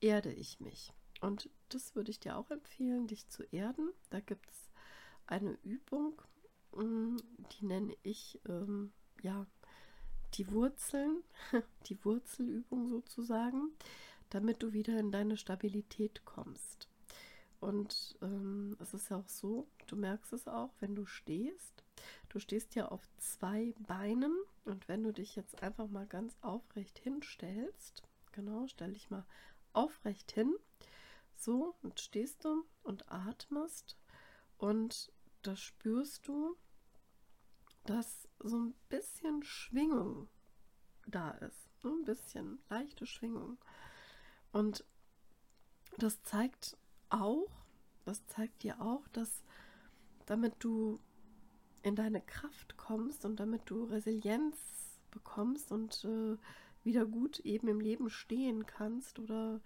erde 0.00 0.33
ich 0.33 0.61
mich. 0.61 0.93
Und 1.21 1.49
das 1.75 1.95
würde 1.95 2.11
ich 2.11 2.21
dir 2.21 2.37
auch 2.37 2.50
empfehlen, 2.50 3.07
dich 3.07 3.28
zu 3.28 3.43
erden. 3.45 3.90
Da 4.11 4.21
gibt 4.21 4.49
es 4.50 4.71
eine 5.26 5.59
Übung, 5.62 6.21
mm, 6.76 7.16
die 7.52 7.66
nenne 7.66 7.97
ich 8.02 8.40
ähm, 8.49 8.93
ja 9.23 9.47
die 10.35 10.50
Wurzeln, 10.52 11.23
die 11.88 12.02
Wurzelübung 12.04 12.88
sozusagen, 12.90 13.71
damit 14.31 14.62
du 14.62 14.73
wieder 14.73 14.99
in 14.99 15.11
deine 15.11 15.37
Stabilität 15.37 16.25
kommst. 16.25 16.88
Und 17.61 18.19
ähm, 18.21 18.76
es 18.78 18.93
ist 18.93 19.11
ja 19.11 19.16
auch 19.16 19.28
so, 19.28 19.66
du 19.87 19.97
merkst 19.97 20.33
es 20.33 20.47
auch, 20.47 20.71
wenn 20.81 20.95
du 20.95 21.07
stehst. 21.07 21.83
Du 22.28 22.38
stehst 22.38 22.75
ja 22.75 22.88
auf 22.88 23.00
zwei 23.19 23.75
Beinen 23.87 24.37
und 24.64 24.87
wenn 24.88 25.02
du 25.02 25.12
dich 25.12 25.35
jetzt 25.35 25.62
einfach 25.62 25.88
mal 25.88 26.07
ganz 26.07 26.37
aufrecht 26.43 26.99
hinstellst, 26.99 28.02
genau, 28.33 28.66
stell 28.66 28.93
dich 28.93 29.09
mal 29.09 29.25
aufrecht 29.73 30.33
hin, 30.33 30.54
so, 31.45 31.75
und 31.83 32.01
stehst 32.01 32.45
du 32.45 32.65
und 32.83 33.11
atmest 33.11 33.97
und 34.59 35.13
da 35.43 35.57
spürst 35.57 36.27
du, 36.27 36.57
dass 37.85 38.29
so 38.39 38.57
ein 38.57 38.75
bisschen 38.89 39.43
Schwingung 39.43 40.29
da 41.07 41.33
ist. 41.33 41.69
So 41.83 41.91
ein 41.91 42.05
bisschen 42.05 42.59
leichte 42.71 43.07
Schwingung. 43.07 43.59
Und 44.53 44.85
das 45.99 46.23
zeigt 46.23 46.79
auch, 47.11 47.49
das 48.05 48.27
zeigt 48.27 48.63
dir 48.63 48.81
auch, 48.81 49.07
dass 49.09 49.45
damit 50.27 50.55
du 50.61 50.99
in 51.83 51.95
deine 51.95 52.23
Kraft 52.23 52.77
kommst 52.79 53.25
und 53.25 53.39
damit 53.39 53.63
du 53.67 53.85
Resilienz 53.85 54.57
bekommst 55.11 55.71
und 55.71 56.05
äh, 56.05 56.37
wieder 56.83 57.05
gut 57.05 57.41
eben 57.41 57.69
im 57.69 57.81
Leben 57.81 58.09
stehen 58.09 58.67
kannst 58.67 59.19
oder 59.19 59.61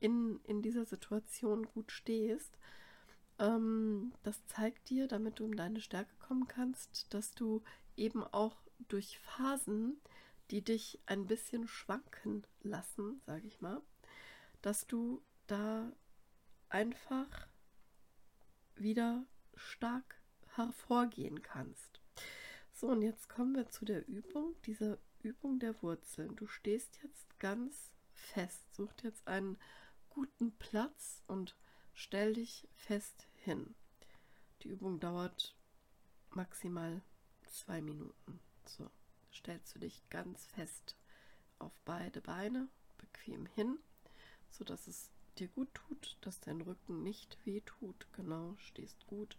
in, 0.00 0.40
in 0.44 0.62
dieser 0.62 0.84
Situation 0.84 1.64
gut 1.64 1.92
stehst, 1.92 2.58
ähm, 3.38 4.12
das 4.22 4.44
zeigt 4.46 4.90
dir, 4.90 5.08
damit 5.08 5.38
du 5.38 5.44
in 5.44 5.56
deine 5.56 5.80
Stärke 5.80 6.14
kommen 6.18 6.48
kannst, 6.48 7.12
dass 7.14 7.34
du 7.34 7.62
eben 7.96 8.24
auch 8.24 8.56
durch 8.88 9.18
Phasen, 9.18 10.00
die 10.50 10.62
dich 10.62 11.00
ein 11.06 11.26
bisschen 11.26 11.68
schwanken 11.68 12.46
lassen, 12.62 13.20
sage 13.26 13.46
ich 13.46 13.60
mal, 13.60 13.82
dass 14.62 14.86
du 14.86 15.22
da 15.46 15.92
einfach 16.68 17.48
wieder 18.76 19.26
stark 19.54 20.20
hervorgehen 20.54 21.42
kannst. 21.42 22.00
So, 22.72 22.88
und 22.88 23.02
jetzt 23.02 23.28
kommen 23.28 23.54
wir 23.54 23.68
zu 23.68 23.84
der 23.84 24.06
Übung, 24.06 24.54
dieser 24.62 24.98
Übung 25.22 25.58
der 25.58 25.82
Wurzeln. 25.82 26.36
Du 26.36 26.46
stehst 26.46 27.00
jetzt 27.02 27.38
ganz 27.40 27.90
fest, 28.12 28.74
such 28.74 28.92
jetzt 29.02 29.26
einen 29.26 29.58
guten 30.18 30.50
Platz 30.58 31.22
und 31.28 31.54
stell 31.94 32.34
dich 32.34 32.66
fest 32.74 33.28
hin. 33.36 33.76
Die 34.62 34.68
Übung 34.68 34.98
dauert 34.98 35.54
maximal 36.30 37.02
zwei 37.44 37.80
Minuten. 37.80 38.40
So, 38.66 38.90
stellst 39.32 39.76
du 39.76 39.78
dich 39.78 40.02
ganz 40.10 40.44
fest 40.46 40.96
auf 41.60 41.70
beide 41.84 42.20
Beine, 42.20 42.66
bequem 42.96 43.46
hin, 43.46 43.78
sodass 44.50 44.88
es 44.88 45.12
dir 45.36 45.46
gut 45.46 45.72
tut, 45.72 46.16
dass 46.22 46.40
dein 46.40 46.62
Rücken 46.62 47.04
nicht 47.04 47.38
weh 47.46 47.60
tut. 47.60 48.08
Genau, 48.14 48.56
stehst 48.58 49.06
gut. 49.06 49.38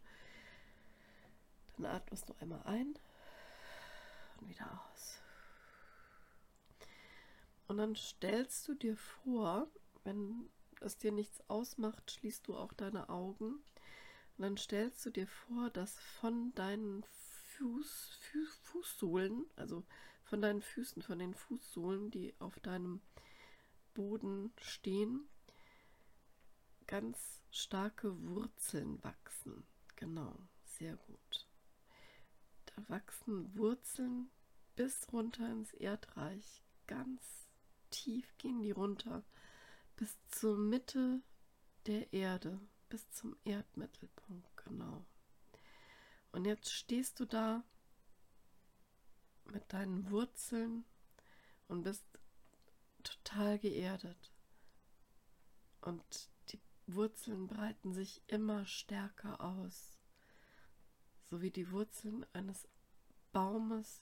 Dann 1.75 1.87
atmest 1.87 2.29
du 2.29 2.35
einmal 2.39 2.63
ein 2.63 2.97
und 4.39 4.47
wieder 4.47 4.81
aus. 4.93 5.19
Und 7.67 7.79
dann 7.79 7.97
stellst 7.97 8.65
du 8.69 8.75
dir 8.75 8.95
vor, 8.95 9.67
wenn 10.05 10.49
es 10.81 10.97
dir 10.97 11.11
nichts 11.11 11.41
ausmacht, 11.49 12.11
schließt 12.11 12.47
du 12.47 12.55
auch 12.55 12.73
deine 12.73 13.09
Augen. 13.09 13.63
Und 14.37 14.43
dann 14.43 14.57
stellst 14.57 15.05
du 15.05 15.09
dir 15.09 15.27
vor, 15.27 15.69
dass 15.69 15.99
von 15.99 16.53
deinen 16.55 17.03
Fuß, 17.57 18.17
Fuß, 18.31 18.59
Fußsohlen, 18.63 19.45
also 19.55 19.83
von 20.23 20.41
deinen 20.41 20.61
Füßen, 20.61 21.01
von 21.01 21.19
den 21.19 21.33
Fußsohlen, 21.33 22.11
die 22.11 22.33
auf 22.39 22.59
deinem 22.59 23.01
Boden 23.93 24.53
stehen, 24.61 25.27
ganz 26.87 27.43
starke 27.51 28.15
Wurzeln 28.29 29.03
wachsen. 29.03 29.65
Genau, 29.95 30.39
sehr 30.63 30.95
gut. 30.95 31.47
Da 32.65 32.89
wachsen 32.89 33.55
Wurzeln 33.57 34.29
bis 34.75 35.11
runter 35.11 35.51
ins 35.51 35.73
Erdreich. 35.73 36.63
Ganz 36.87 37.49
tief 37.89 38.37
gehen 38.37 38.61
die 38.61 38.71
runter 38.71 39.25
bis 39.99 40.17
zur 40.29 40.57
Mitte 40.57 41.21
der 41.85 42.13
Erde, 42.13 42.57
bis 42.87 43.11
zum 43.11 43.35
Erdmittelpunkt, 43.43 44.55
genau. 44.55 45.05
Und 46.31 46.45
jetzt 46.45 46.71
stehst 46.71 47.19
du 47.19 47.25
da 47.25 47.65
mit 49.43 49.73
deinen 49.73 50.09
Wurzeln 50.09 50.85
und 51.67 51.83
bist 51.83 52.05
total 53.03 53.59
geerdet. 53.59 54.31
Und 55.81 56.29
die 56.47 56.61
Wurzeln 56.87 57.47
breiten 57.47 57.91
sich 57.91 58.21
immer 58.27 58.65
stärker 58.65 59.41
aus, 59.41 59.99
so 61.25 61.41
wie 61.41 61.51
die 61.51 61.71
Wurzeln 61.71 62.25
eines 62.31 62.69
Baumes, 63.33 64.01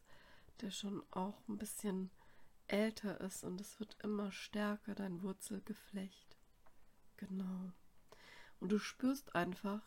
der 0.61 0.69
schon 0.69 1.03
auch 1.09 1.47
ein 1.47 1.57
bisschen 1.57 2.11
älter 2.67 3.19
ist 3.21 3.43
und 3.43 3.59
es 3.61 3.79
wird 3.79 3.97
immer 4.03 4.31
stärker, 4.31 4.95
dein 4.95 5.21
Wurzelgeflecht. 5.21 6.37
Genau. 7.17 7.71
Und 8.59 8.69
du 8.69 8.79
spürst 8.79 9.35
einfach, 9.35 9.81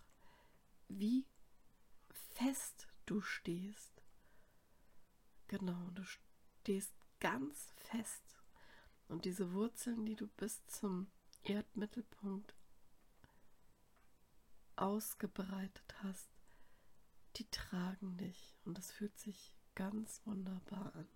wie 0.88 1.26
fest 2.10 2.88
du 3.06 3.20
stehst. 3.20 4.02
Genau, 5.48 5.90
du 5.94 6.04
stehst 6.04 6.94
ganz 7.18 7.72
fest. 7.76 8.36
Und 9.08 9.24
diese 9.24 9.52
Wurzeln, 9.52 10.06
die 10.06 10.14
du 10.14 10.28
bis 10.28 10.64
zum 10.66 11.10
Erdmittelpunkt 11.42 12.54
ausgebreitet 14.76 15.94
hast, 16.02 16.30
die 17.36 17.48
tragen 17.50 18.16
dich. 18.16 18.56
Und 18.64 18.78
das 18.78 18.92
fühlt 18.92 19.18
sich 19.18 19.54
ganz 19.74 20.22
wunderbar 20.24 20.94
an. 20.94 21.08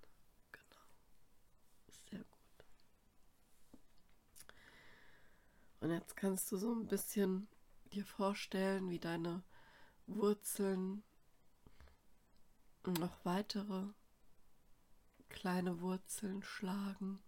Und 5.85 5.91
jetzt 5.91 6.17
kannst 6.17 6.51
du 6.51 6.57
so 6.57 6.75
ein 6.75 6.87
bisschen 6.87 7.47
dir 7.93 8.07
vorstellen, 8.07 8.89
wie 8.89 8.99
deine 8.99 9.43
Wurzeln 10.07 11.03
noch 12.87 13.23
weitere 13.27 13.89
kleine 15.29 15.83
Wurzeln 15.83 16.43
schlagen 16.43 17.23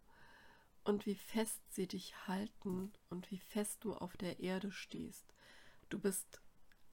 und 0.84 1.04
wie 1.04 1.16
fest 1.16 1.60
sie 1.68 1.86
dich 1.86 2.26
halten 2.28 2.94
und 3.10 3.30
wie 3.30 3.40
fest 3.40 3.84
du 3.84 3.92
auf 3.92 4.16
der 4.16 4.40
Erde 4.40 4.72
stehst. 4.72 5.34
Du 5.90 5.98
bist 5.98 6.40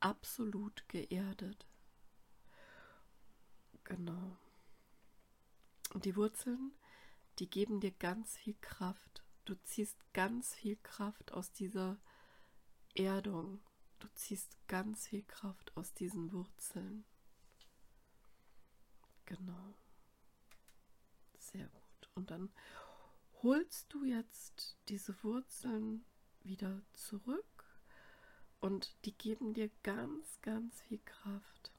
absolut 0.01 0.84
geerdet. 0.89 1.65
Genau. 3.86 4.36
Und 5.93 6.03
die 6.03 6.17
Wurzeln, 6.17 6.74
die 7.39 7.50
geben 7.50 7.79
dir 7.79 7.91
ganz 7.91 8.36
viel 8.36 8.58
Kraft 8.60 9.23
Du 9.45 9.55
ziehst 9.63 9.97
ganz 10.13 10.55
viel 10.55 10.77
Kraft 10.77 11.33
aus 11.33 11.51
dieser 11.51 11.97
Erdung. 12.95 13.59
Du 14.00 14.07
ziehst 14.15 14.57
ganz 14.67 15.07
viel 15.07 15.23
Kraft 15.23 15.75
aus 15.75 15.93
diesen 15.93 16.31
Wurzeln. 16.31 17.03
Genau. 19.25 19.73
Sehr 21.38 21.67
gut. 21.67 22.09
Und 22.15 22.31
dann 22.31 22.53
holst 23.41 23.93
du 23.93 24.05
jetzt 24.05 24.77
diese 24.88 25.21
Wurzeln 25.23 26.05
wieder 26.41 26.81
zurück 26.93 27.65
und 28.62 28.95
die 29.03 29.17
geben 29.17 29.53
dir 29.53 29.69
ganz, 29.83 30.39
ganz 30.41 30.81
viel 30.83 31.00
Kraft. 31.00 31.73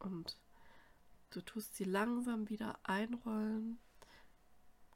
Und 0.00 0.36
du 1.30 1.40
tust 1.42 1.76
sie 1.76 1.84
langsam 1.84 2.48
wieder 2.48 2.76
einrollen, 2.82 3.78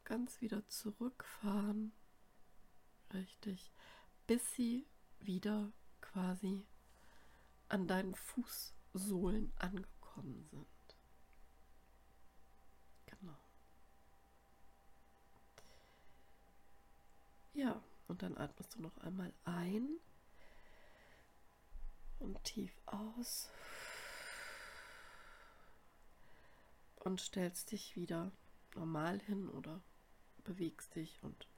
ganz 0.02 0.40
wieder 0.40 0.66
zurückfahren 0.68 1.92
Richtig. 3.12 3.72
Bis 4.26 4.52
sie 4.52 4.86
wieder 5.20 5.72
quasi 6.00 6.66
an 7.68 7.86
deinen 7.86 8.14
Fußsohlen 8.14 9.52
angekommen 9.56 10.46
sind. 10.50 10.66
Genau. 13.06 13.38
Ja, 17.54 17.82
und 18.06 18.22
dann 18.22 18.36
atmest 18.36 18.74
du 18.74 18.82
noch 18.82 18.96
einmal 18.98 19.32
ein 19.44 19.98
und 22.18 22.42
tief 22.44 22.72
aus 22.86 23.50
und 26.96 27.20
stellst 27.20 27.72
dich 27.72 27.96
wieder 27.96 28.32
normal 28.74 29.20
hin 29.20 29.48
oder 29.48 29.80
bewegst 30.44 30.94
dich 30.94 31.22
und 31.22 31.48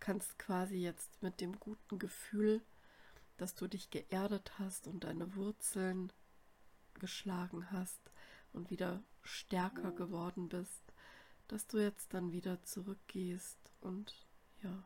kannst 0.00 0.38
quasi 0.38 0.76
jetzt 0.76 1.22
mit 1.22 1.40
dem 1.40 1.58
guten 1.58 1.98
Gefühl, 1.98 2.62
dass 3.36 3.54
du 3.54 3.68
dich 3.68 3.90
geerdet 3.90 4.58
hast 4.58 4.86
und 4.86 5.04
deine 5.04 5.34
Wurzeln 5.34 6.12
geschlagen 6.94 7.70
hast 7.70 8.00
und 8.52 8.70
wieder 8.70 9.02
stärker 9.22 9.92
geworden 9.92 10.48
bist, 10.48 10.92
dass 11.46 11.66
du 11.66 11.78
jetzt 11.78 12.12
dann 12.14 12.32
wieder 12.32 12.62
zurückgehst 12.62 13.72
und 13.80 14.26
ja, 14.62 14.84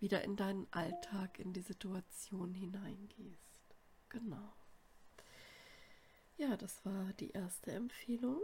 wieder 0.00 0.22
in 0.24 0.36
deinen 0.36 0.66
Alltag, 0.72 1.38
in 1.38 1.52
die 1.52 1.62
Situation 1.62 2.54
hineingehst. 2.54 3.76
Genau. 4.08 4.52
Ja, 6.38 6.56
das 6.56 6.84
war 6.84 7.12
die 7.14 7.30
erste 7.30 7.72
Empfehlung. 7.72 8.42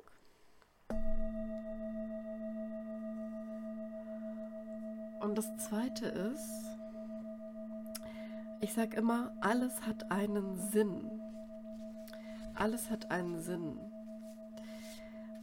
Und 5.23 5.39
das 5.39 5.57
Zweite 5.57 6.07
ist, 6.07 6.65
ich 8.61 8.73
sage 8.73 8.97
immer, 8.97 9.33
alles 9.41 9.87
hat 9.87 10.11
einen 10.11 10.57
Sinn. 10.57 11.11
Alles 12.55 12.91
hat 12.91 13.13
einen 13.13 13.41
Sinn. 13.41 13.79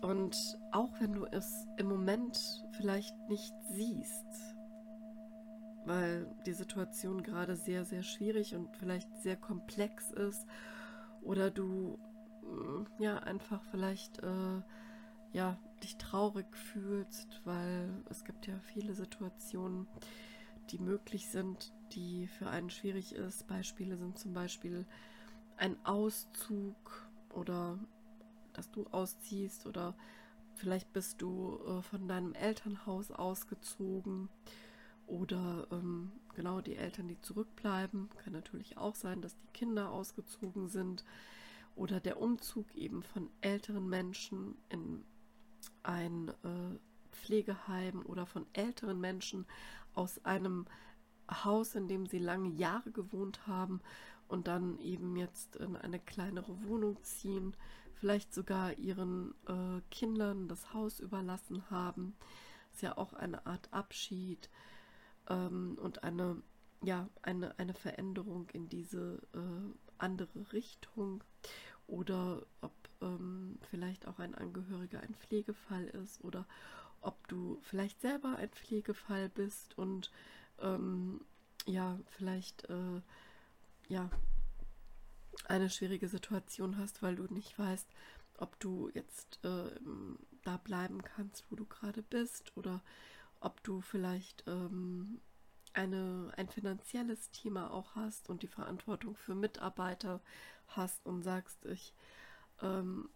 Und 0.02 0.60
auch 0.74 1.00
wenn 1.00 1.14
du 1.14 1.26
es 1.26 1.66
im 1.78 1.88
Moment 1.88 2.66
vielleicht 2.72 3.16
nicht 3.30 3.54
siehst, 3.70 4.26
weil 5.86 6.28
die 6.46 6.54
Situation 6.54 7.24
gerade 7.24 7.56
sehr, 7.56 7.86
sehr 7.86 8.04
schwierig 8.04 8.56
und 8.56 8.76
vielleicht 8.76 9.10
sehr 9.22 9.38
komplex 9.38 10.12
ist 10.12 10.46
oder 11.22 11.52
du 11.52 11.98
mm, 12.44 12.86
ja 13.02 13.20
einfach 13.20 13.64
vielleicht 13.72 14.20
äh, 14.20 14.62
ja 15.32 15.58
dich 15.80 15.98
traurig 15.98 16.56
fühlst, 16.56 17.42
weil 17.46 18.04
es 18.10 18.24
gibt 18.24 18.48
ja 18.48 18.60
viele 18.74 18.94
Situationen, 18.94 19.88
die 20.72 20.80
möglich 20.80 21.28
sind, 21.30 21.74
die 21.94 22.28
für 22.28 22.50
einen 22.50 22.70
schwierig 22.70 23.14
ist. 23.14 23.48
Beispiele 23.48 23.98
sind 23.98 24.18
zum 24.20 24.34
Beispiel 24.34 24.86
ein 25.58 25.78
Auszug 25.86 27.10
oder 27.34 27.80
dass 28.54 28.72
du 28.72 28.86
ausziehst 28.92 29.66
oder 29.66 29.96
vielleicht 30.56 30.92
bist 30.94 31.22
du 31.22 31.60
äh, 31.66 31.82
von 31.82 32.08
deinem 32.08 32.34
Elternhaus 32.34 33.12
ausgezogen 33.12 34.30
oder 35.08 35.68
ähm, 35.72 36.12
genau 36.36 36.62
die 36.62 36.76
Eltern, 36.76 37.08
die 37.08 37.20
zurückbleiben. 37.20 38.10
Kann 38.24 38.34
natürlich 38.34 38.78
auch 38.78 38.96
sein, 38.96 39.22
dass 39.22 39.36
die 39.36 39.48
Kinder 39.54 39.90
ausgezogen 39.90 40.68
sind 40.68 41.04
oder 41.76 42.00
der 42.00 42.22
Umzug 42.22 42.76
eben 42.76 43.04
von 43.04 43.30
älteren 43.42 43.88
Menschen 43.90 44.56
in 44.70 45.04
ein 45.84 46.30
äh, 46.30 46.78
Pflegeheim 47.12 48.06
oder 48.06 48.26
von 48.26 48.46
älteren 48.54 49.00
Menschen 49.00 49.46
aus 49.94 50.24
einem 50.26 50.66
Haus, 51.30 51.76
in 51.76 51.88
dem 51.88 52.06
sie 52.06 52.20
lange 52.20 52.50
Jahre 52.50 52.92
gewohnt 52.92 53.48
haben 53.48 53.82
und 54.28 54.48
dann 54.48 54.80
eben 54.80 55.16
jetzt 55.16 55.56
in 55.56 55.76
eine 55.76 56.00
kleinere 56.00 56.64
Wohnung 56.64 57.02
ziehen, 57.04 57.56
vielleicht 57.96 58.34
sogar 58.34 58.78
ihren 58.78 59.34
äh, 59.48 59.82
Kindern 59.92 60.48
das 60.48 60.74
Haus 60.74 61.00
überlassen 61.00 61.70
haben. 61.70 62.16
Ist 62.72 62.82
ja 62.82 62.98
auch 62.98 63.14
eine 63.14 63.46
Art 63.46 63.68
Abschied 63.72 64.50
ähm, 65.28 65.78
und 65.82 66.04
eine, 66.04 66.42
ja, 66.82 67.10
eine, 67.22 67.58
eine 67.60 67.74
Veränderung 67.74 68.50
in 68.54 68.70
diese 68.70 69.20
äh, 69.34 69.74
andere 69.98 70.54
Richtung 70.54 71.24
oder 71.88 72.46
ob 72.62 72.72
ähm, 73.02 73.58
vielleicht 73.70 74.08
auch 74.08 74.20
ein 74.20 74.36
Angehöriger 74.36 75.02
ein 75.02 75.16
Pflegefall 75.16 75.86
ist 75.88 76.24
oder 76.24 76.46
ob 77.02 77.28
du 77.28 77.60
vielleicht 77.62 78.02
selber 78.02 78.36
ein 78.38 78.50
Pflegefall 78.50 79.30
bist 79.30 79.78
und 79.78 80.12
ähm, 80.60 81.22
ja, 81.66 82.00
vielleicht 82.08 82.70
äh, 82.70 83.02
ja 83.88 84.10
eine 85.46 85.70
schwierige 85.70 86.10
Situation 86.10 86.78
hast, 86.78 87.02
weil 87.02 87.16
du 87.16 87.24
nicht 87.34 87.58
weißt, 87.58 87.88
ob 88.38 88.60
du 88.60 88.90
jetzt 88.94 89.44
äh, 89.44 89.70
da 90.44 90.58
bleiben 90.58 91.04
kannst, 91.04 91.46
wo 91.50 91.56
du 91.56 91.66
gerade 91.66 92.02
bist 92.02 92.56
oder 92.56 92.82
ob 93.40 93.64
du 93.64 93.82
vielleicht 93.82 94.44
ähm, 94.48 95.22
eine, 95.74 96.32
ein 96.36 96.50
finanzielles 96.50 97.32
Thema 97.32 97.72
auch 97.72 97.96
hast 97.96 98.30
und 98.30 98.44
die 98.44 98.48
Verantwortung 98.48 99.16
für 99.16 99.36
Mitarbeiter 99.36 100.22
hast 100.68 101.06
und 101.06 101.24
sagst, 101.24 101.66
ich 101.66 101.94
ähm, 102.62 103.10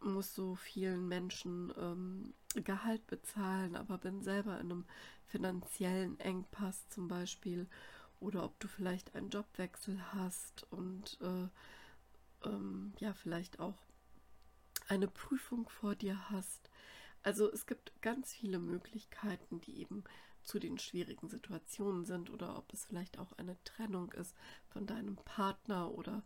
muss 0.00 0.34
so 0.34 0.54
vielen 0.54 1.08
Menschen 1.08 1.72
ähm, 1.78 2.34
Gehalt 2.54 3.06
bezahlen, 3.06 3.76
aber 3.76 3.98
bin 3.98 4.22
selber 4.22 4.54
in 4.60 4.70
einem 4.70 4.84
finanziellen 5.26 6.18
Engpass 6.20 6.88
zum 6.88 7.08
Beispiel 7.08 7.66
oder 8.20 8.44
ob 8.44 8.58
du 8.60 8.68
vielleicht 8.68 9.14
einen 9.14 9.30
Jobwechsel 9.30 10.00
hast 10.12 10.66
und 10.70 11.18
äh, 11.20 12.48
ähm, 12.48 12.92
ja 12.98 13.12
vielleicht 13.12 13.60
auch 13.60 13.78
eine 14.88 15.08
Prüfung 15.08 15.68
vor 15.68 15.94
dir 15.94 16.30
hast. 16.30 16.70
Also 17.22 17.50
es 17.50 17.66
gibt 17.66 18.00
ganz 18.02 18.32
viele 18.32 18.58
Möglichkeiten, 18.58 19.60
die 19.60 19.80
eben 19.80 20.04
zu 20.44 20.60
den 20.60 20.78
schwierigen 20.78 21.28
Situationen 21.28 22.04
sind 22.04 22.30
oder 22.30 22.56
ob 22.56 22.72
es 22.72 22.84
vielleicht 22.84 23.18
auch 23.18 23.32
eine 23.32 23.56
Trennung 23.64 24.12
ist 24.12 24.34
von 24.68 24.86
deinem 24.86 25.16
Partner 25.16 25.90
oder 25.90 26.22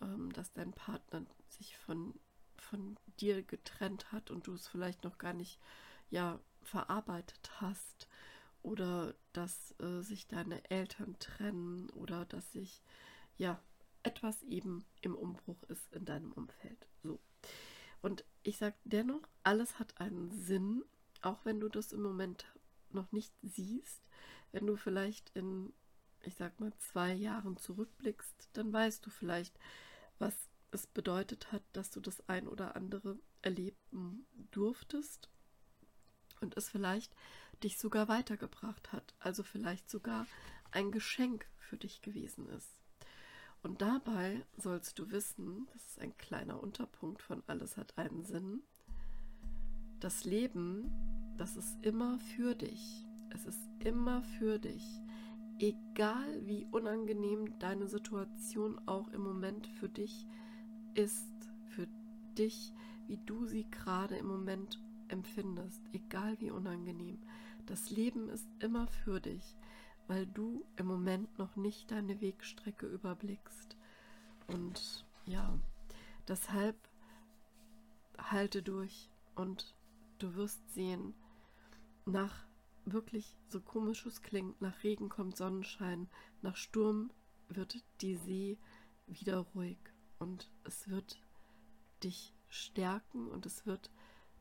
ähm, 0.00 0.32
dass 0.32 0.52
dein 0.52 0.72
Partner 0.72 1.24
sich 1.48 1.76
von, 1.78 2.14
von 2.56 2.96
dir 3.20 3.42
getrennt 3.42 4.12
hat 4.12 4.30
und 4.30 4.46
du 4.46 4.54
es 4.54 4.68
vielleicht 4.68 5.04
noch 5.04 5.18
gar 5.18 5.32
nicht 5.32 5.58
ja 6.10 6.40
verarbeitet 6.62 7.50
hast 7.60 8.08
oder 8.62 9.14
dass 9.32 9.74
äh, 9.80 10.02
sich 10.02 10.26
deine 10.26 10.68
Eltern 10.70 11.16
trennen 11.18 11.88
oder 11.90 12.24
dass 12.26 12.52
sich 12.52 12.82
ja 13.36 13.60
etwas 14.02 14.42
eben 14.42 14.84
im 15.02 15.14
Umbruch 15.14 15.62
ist 15.64 15.92
in 15.92 16.04
deinem 16.04 16.32
Umfeld. 16.32 16.86
So. 17.02 17.20
Und 18.02 18.24
ich 18.42 18.58
sage 18.58 18.76
dennoch, 18.84 19.22
alles 19.42 19.78
hat 19.78 20.00
einen 20.00 20.30
Sinn, 20.30 20.84
auch 21.22 21.44
wenn 21.44 21.60
du 21.60 21.68
das 21.68 21.92
im 21.92 22.02
Moment 22.02 22.46
noch 22.90 23.12
nicht 23.12 23.32
siehst. 23.42 24.02
Wenn 24.52 24.66
du 24.66 24.76
vielleicht 24.76 25.30
in, 25.30 25.72
ich 26.22 26.34
sag 26.34 26.58
mal, 26.60 26.72
zwei 26.78 27.12
Jahren 27.12 27.56
zurückblickst, 27.56 28.50
dann 28.54 28.72
weißt 28.72 29.04
du 29.04 29.10
vielleicht, 29.10 29.58
was 30.20 30.48
es 30.70 30.86
bedeutet 30.86 31.50
hat, 31.50 31.62
dass 31.72 31.90
du 31.90 32.00
das 32.00 32.28
ein 32.28 32.46
oder 32.46 32.76
andere 32.76 33.18
erleben 33.42 34.26
durftest 34.52 35.28
und 36.40 36.56
es 36.56 36.68
vielleicht 36.68 37.12
dich 37.62 37.78
sogar 37.78 38.08
weitergebracht 38.08 38.92
hat, 38.92 39.14
also 39.18 39.42
vielleicht 39.42 39.90
sogar 39.90 40.26
ein 40.70 40.92
Geschenk 40.92 41.46
für 41.58 41.76
dich 41.76 42.02
gewesen 42.02 42.48
ist. 42.48 42.80
Und 43.62 43.82
dabei 43.82 44.46
sollst 44.56 44.98
du 44.98 45.10
wissen, 45.10 45.68
das 45.72 45.84
ist 45.84 45.98
ein 46.00 46.16
kleiner 46.16 46.62
Unterpunkt 46.62 47.20
von 47.20 47.42
alles 47.46 47.76
hat 47.76 47.98
einen 47.98 48.24
Sinn, 48.24 48.62
das 49.98 50.24
Leben, 50.24 50.90
das 51.36 51.56
ist 51.56 51.76
immer 51.82 52.18
für 52.18 52.54
dich. 52.54 53.04
Es 53.34 53.44
ist 53.44 53.60
immer 53.80 54.22
für 54.38 54.58
dich. 54.58 54.82
Egal 55.60 56.46
wie 56.46 56.66
unangenehm 56.72 57.56
deine 57.60 57.86
Situation 57.86 58.80
auch 58.86 59.08
im 59.12 59.22
Moment 59.22 59.68
für 59.68 59.88
dich 59.88 60.26
ist, 60.94 61.30
für 61.68 61.86
dich, 62.36 62.72
wie 63.06 63.18
du 63.26 63.46
sie 63.46 63.70
gerade 63.70 64.16
im 64.16 64.26
Moment 64.26 64.82
empfindest, 65.08 65.82
egal 65.92 66.40
wie 66.40 66.50
unangenehm. 66.50 67.18
Das 67.66 67.90
Leben 67.90 68.28
ist 68.28 68.48
immer 68.60 68.88
für 68.88 69.20
dich 69.20 69.56
weil 70.10 70.26
du 70.26 70.66
im 70.74 70.86
Moment 70.86 71.38
noch 71.38 71.54
nicht 71.54 71.92
deine 71.92 72.20
Wegstrecke 72.20 72.86
überblickst. 72.86 73.76
Und 74.48 75.06
ja, 75.24 75.56
deshalb 76.26 76.74
halte 78.18 78.60
durch 78.60 79.08
und 79.36 79.72
du 80.18 80.34
wirst 80.34 80.68
sehen, 80.74 81.14
nach 82.06 82.44
wirklich 82.92 83.36
so 83.48 83.60
komisch 83.60 84.06
es 84.06 84.22
klingt, 84.22 84.60
nach 84.60 84.82
Regen 84.82 85.08
kommt 85.08 85.36
Sonnenschein, 85.36 86.08
nach 86.42 86.56
Sturm 86.56 87.10
wird 87.48 87.82
die 88.00 88.16
See 88.16 88.58
wieder 89.06 89.38
ruhig 89.38 89.78
und 90.18 90.50
es 90.64 90.88
wird 90.88 91.20
dich 92.02 92.34
stärken 92.48 93.28
und 93.28 93.46
es 93.46 93.66
wird, 93.66 93.90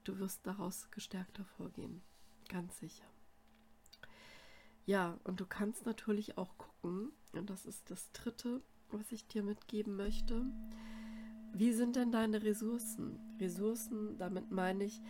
du 0.04 0.20
wirst 0.20 0.46
daraus 0.46 0.90
gestärkt 0.92 1.38
hervorgehen, 1.38 2.02
ganz 2.48 2.78
sicher. 2.80 3.06
Ja, 4.86 5.20
und 5.24 5.40
du 5.40 5.46
kannst 5.46 5.86
natürlich 5.86 6.38
auch 6.38 6.58
gucken, 6.58 7.12
und 7.34 7.50
das 7.50 7.66
ist 7.66 7.92
das 7.92 8.12
Dritte, 8.12 8.62
was 8.90 9.12
ich 9.12 9.28
dir 9.28 9.44
mitgeben 9.44 9.96
möchte. 9.96 10.46
Wie 11.54 11.74
sind 11.74 11.96
denn 11.96 12.12
deine 12.12 12.42
Ressourcen? 12.42 13.20
Ressourcen, 13.40 14.18
damit 14.18 14.52
meine 14.52 14.84
ich, 14.86 15.02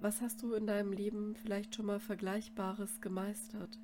was 0.00 0.20
hast 0.20 0.42
du 0.42 0.52
in 0.54 0.66
deinem 0.66 0.92
Leben 0.92 1.34
vielleicht 1.36 1.74
schon 1.74 1.86
mal 1.86 2.00
Vergleichbares 2.00 3.00
gemeistert? 3.00 3.78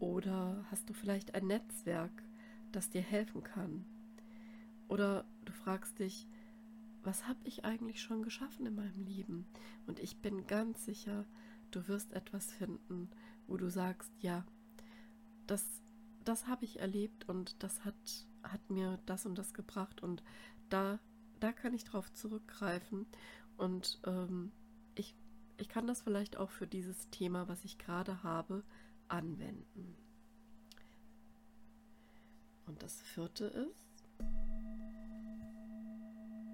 Oder 0.00 0.64
hast 0.70 0.88
du 0.88 0.92
vielleicht 0.92 1.34
ein 1.34 1.46
Netzwerk, 1.46 2.22
das 2.72 2.90
dir 2.90 3.02
helfen 3.02 3.42
kann? 3.42 3.84
Oder 4.88 5.24
du 5.44 5.52
fragst 5.52 5.98
dich, 5.98 6.26
was 7.02 7.26
habe 7.26 7.38
ich 7.44 7.64
eigentlich 7.64 8.02
schon 8.02 8.22
geschaffen 8.22 8.66
in 8.66 8.74
meinem 8.74 9.06
Leben? 9.06 9.46
Und 9.86 10.00
ich 10.00 10.20
bin 10.20 10.46
ganz 10.46 10.84
sicher, 10.84 11.24
du 11.70 11.86
wirst 11.88 12.12
etwas 12.12 12.52
finden, 12.52 13.08
wo 13.46 13.56
du 13.56 13.70
sagst, 13.70 14.10
ja, 14.20 14.44
das, 15.46 15.64
das 16.24 16.46
habe 16.46 16.64
ich 16.64 16.80
erlebt 16.80 17.28
und 17.28 17.62
das 17.62 17.84
hat, 17.84 18.26
hat 18.42 18.70
mir 18.70 18.98
das 19.06 19.26
und 19.26 19.36
das 19.38 19.54
gebracht 19.54 20.02
und 20.02 20.22
da, 20.68 20.98
da 21.40 21.52
kann 21.52 21.74
ich 21.74 21.84
drauf 21.84 22.12
zurückgreifen 22.12 23.06
und 23.56 24.00
ähm, 24.06 24.52
ich, 25.58 25.68
kann 25.68 25.86
das 25.86 26.02
vielleicht 26.02 26.36
auch 26.36 26.50
für 26.50 26.66
dieses 26.66 27.10
Thema, 27.10 27.48
was 27.48 27.64
ich 27.64 27.78
gerade 27.78 28.22
habe, 28.22 28.64
anwenden. 29.08 29.96
Und 32.66 32.82
das 32.82 33.00
vierte 33.02 33.44
ist, 33.46 34.04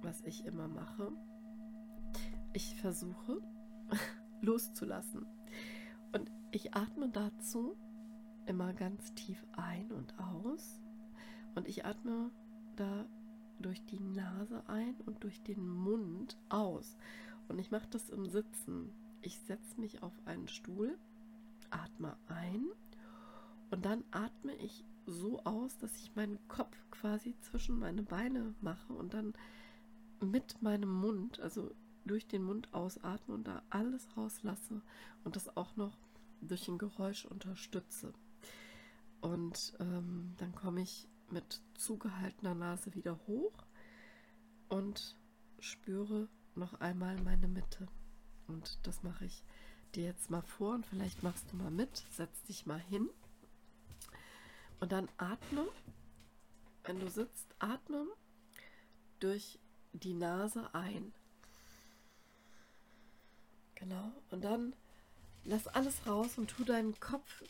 was 0.02 0.22
ich 0.22 0.44
immer 0.44 0.68
mache, 0.68 1.12
ich 2.52 2.76
versuche 2.80 3.40
loszulassen. 4.40 5.26
Und 6.12 6.30
ich 6.52 6.74
atme 6.74 7.08
dazu 7.08 7.76
immer 8.46 8.72
ganz 8.72 9.12
tief 9.14 9.44
ein 9.52 9.90
und 9.90 10.18
aus. 10.18 10.80
Und 11.54 11.68
ich 11.68 11.84
atme 11.84 12.30
da 12.76 13.06
durch 13.60 13.84
die 13.86 14.00
Nase 14.00 14.62
ein 14.68 14.94
und 15.06 15.24
durch 15.24 15.42
den 15.42 15.66
Mund 15.66 16.36
aus. 16.48 16.96
Und 17.48 17.58
ich 17.58 17.70
mache 17.70 17.88
das 17.90 18.10
im 18.10 18.26
Sitzen. 18.26 18.92
Ich 19.22 19.38
setze 19.40 19.80
mich 19.80 20.02
auf 20.02 20.12
einen 20.26 20.48
Stuhl, 20.48 20.98
atme 21.70 22.16
ein 22.28 22.66
Und 23.70 23.84
dann 23.84 24.04
atme 24.10 24.54
ich 24.56 24.84
so 25.06 25.40
aus, 25.44 25.76
dass 25.78 25.96
ich 25.96 26.14
meinen 26.14 26.38
Kopf 26.48 26.76
quasi 26.90 27.34
zwischen 27.40 27.78
meine 27.78 28.02
Beine 28.02 28.54
mache 28.60 28.92
und 28.92 29.14
dann 29.14 29.34
mit 30.20 30.62
meinem 30.62 30.92
Mund, 30.92 31.40
also 31.40 31.70
durch 32.06 32.26
den 32.26 32.42
Mund 32.42 32.72
ausatme 32.72 33.34
und 33.34 33.46
da 33.46 33.62
alles 33.70 34.16
rauslasse 34.16 34.82
und 35.24 35.36
das 35.36 35.56
auch 35.56 35.76
noch 35.76 35.96
durch 36.40 36.68
ein 36.68 36.78
Geräusch 36.78 37.24
unterstütze. 37.24 38.12
Und 39.20 39.74
ähm, 39.80 40.34
dann 40.36 40.54
komme 40.54 40.82
ich 40.82 41.08
mit 41.30 41.62
zugehaltener 41.74 42.54
Nase 42.54 42.94
wieder 42.94 43.18
hoch 43.26 43.64
und 44.68 45.16
spüre 45.58 46.28
noch 46.56 46.80
einmal 46.80 47.16
meine 47.22 47.48
Mitte. 47.48 47.88
Und 48.46 48.78
das 48.86 49.02
mache 49.02 49.24
ich 49.24 49.42
dir 49.94 50.04
jetzt 50.04 50.30
mal 50.30 50.42
vor 50.42 50.74
und 50.74 50.86
vielleicht 50.86 51.22
machst 51.22 51.50
du 51.50 51.56
mal 51.56 51.70
mit. 51.70 52.04
Setz 52.10 52.42
dich 52.44 52.66
mal 52.66 52.80
hin 52.80 53.08
und 54.80 54.92
dann 54.92 55.08
atme, 55.16 55.66
wenn 56.84 57.00
du 57.00 57.08
sitzt, 57.08 57.46
atme 57.58 58.06
durch 59.20 59.58
die 59.92 60.14
Nase 60.14 60.68
ein. 60.74 61.12
Genau. 63.76 64.12
Und 64.30 64.44
dann 64.44 64.74
lass 65.44 65.66
alles 65.68 66.06
raus 66.06 66.36
und 66.36 66.50
tu 66.50 66.64
deinen 66.64 66.98
Kopf 67.00 67.42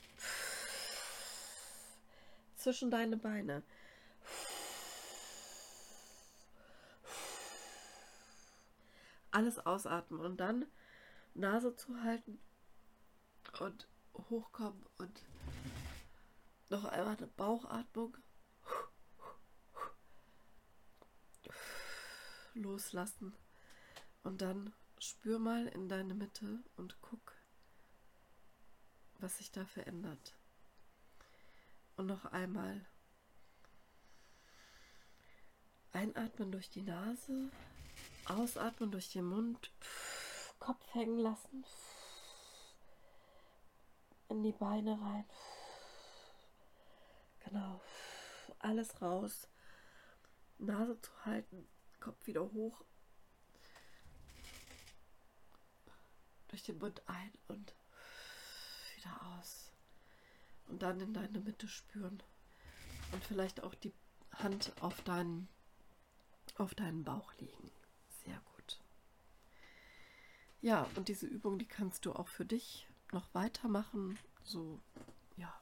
zwischen 2.56 2.90
deine 2.90 3.16
Beine. 3.16 3.62
Alles 9.34 9.58
ausatmen 9.58 10.20
und 10.20 10.36
dann 10.36 10.64
Nase 11.34 11.74
zu 11.74 12.00
halten 12.04 12.38
und 13.58 13.88
hochkommen 14.30 14.86
und 14.98 15.24
noch 16.70 16.84
einmal 16.84 17.16
eine 17.16 17.26
Bauchatmung. 17.26 18.16
Loslassen. 22.54 23.34
Und 24.22 24.40
dann 24.40 24.72
spür 25.00 25.40
mal 25.40 25.66
in 25.66 25.88
deine 25.88 26.14
Mitte 26.14 26.60
und 26.76 26.96
guck, 27.02 27.32
was 29.18 29.38
sich 29.38 29.50
da 29.50 29.66
verändert. 29.66 30.36
Und 31.96 32.06
noch 32.06 32.26
einmal. 32.26 32.86
Einatmen 35.90 36.52
durch 36.52 36.70
die 36.70 36.82
Nase, 36.82 37.50
ausatmen 38.26 38.90
durch 38.90 39.10
den 39.10 39.24
Mund, 39.24 39.70
Kopf 40.58 40.82
hängen 40.94 41.18
lassen, 41.18 41.64
in 44.28 44.42
die 44.42 44.52
Beine 44.52 45.00
rein. 45.00 45.24
Genau. 47.44 47.80
Alles 48.58 49.00
raus. 49.02 49.48
Nase 50.58 51.00
zu 51.00 51.10
halten, 51.24 51.68
Kopf 52.00 52.26
wieder 52.26 52.42
hoch. 52.52 52.84
Durch 56.48 56.62
den 56.62 56.78
Mund 56.78 57.02
ein 57.06 57.32
und 57.48 57.74
wieder 58.96 59.38
aus. 59.38 59.70
Und 60.68 60.82
dann 60.82 61.00
in 61.00 61.12
deine 61.12 61.40
Mitte 61.40 61.68
spüren. 61.68 62.22
Und 63.12 63.24
vielleicht 63.24 63.62
auch 63.62 63.74
die 63.74 63.92
Hand 64.32 64.72
auf 64.80 65.02
deinen, 65.02 65.48
auf 66.56 66.74
deinen 66.74 67.04
Bauch 67.04 67.34
legen. 67.34 67.70
Ja, 70.64 70.88
und 70.96 71.08
diese 71.08 71.26
Übung, 71.26 71.58
die 71.58 71.68
kannst 71.68 72.06
du 72.06 72.14
auch 72.14 72.26
für 72.26 72.46
dich 72.46 72.88
noch 73.12 73.34
weitermachen. 73.34 74.18
So, 74.44 74.80
ja, 75.36 75.52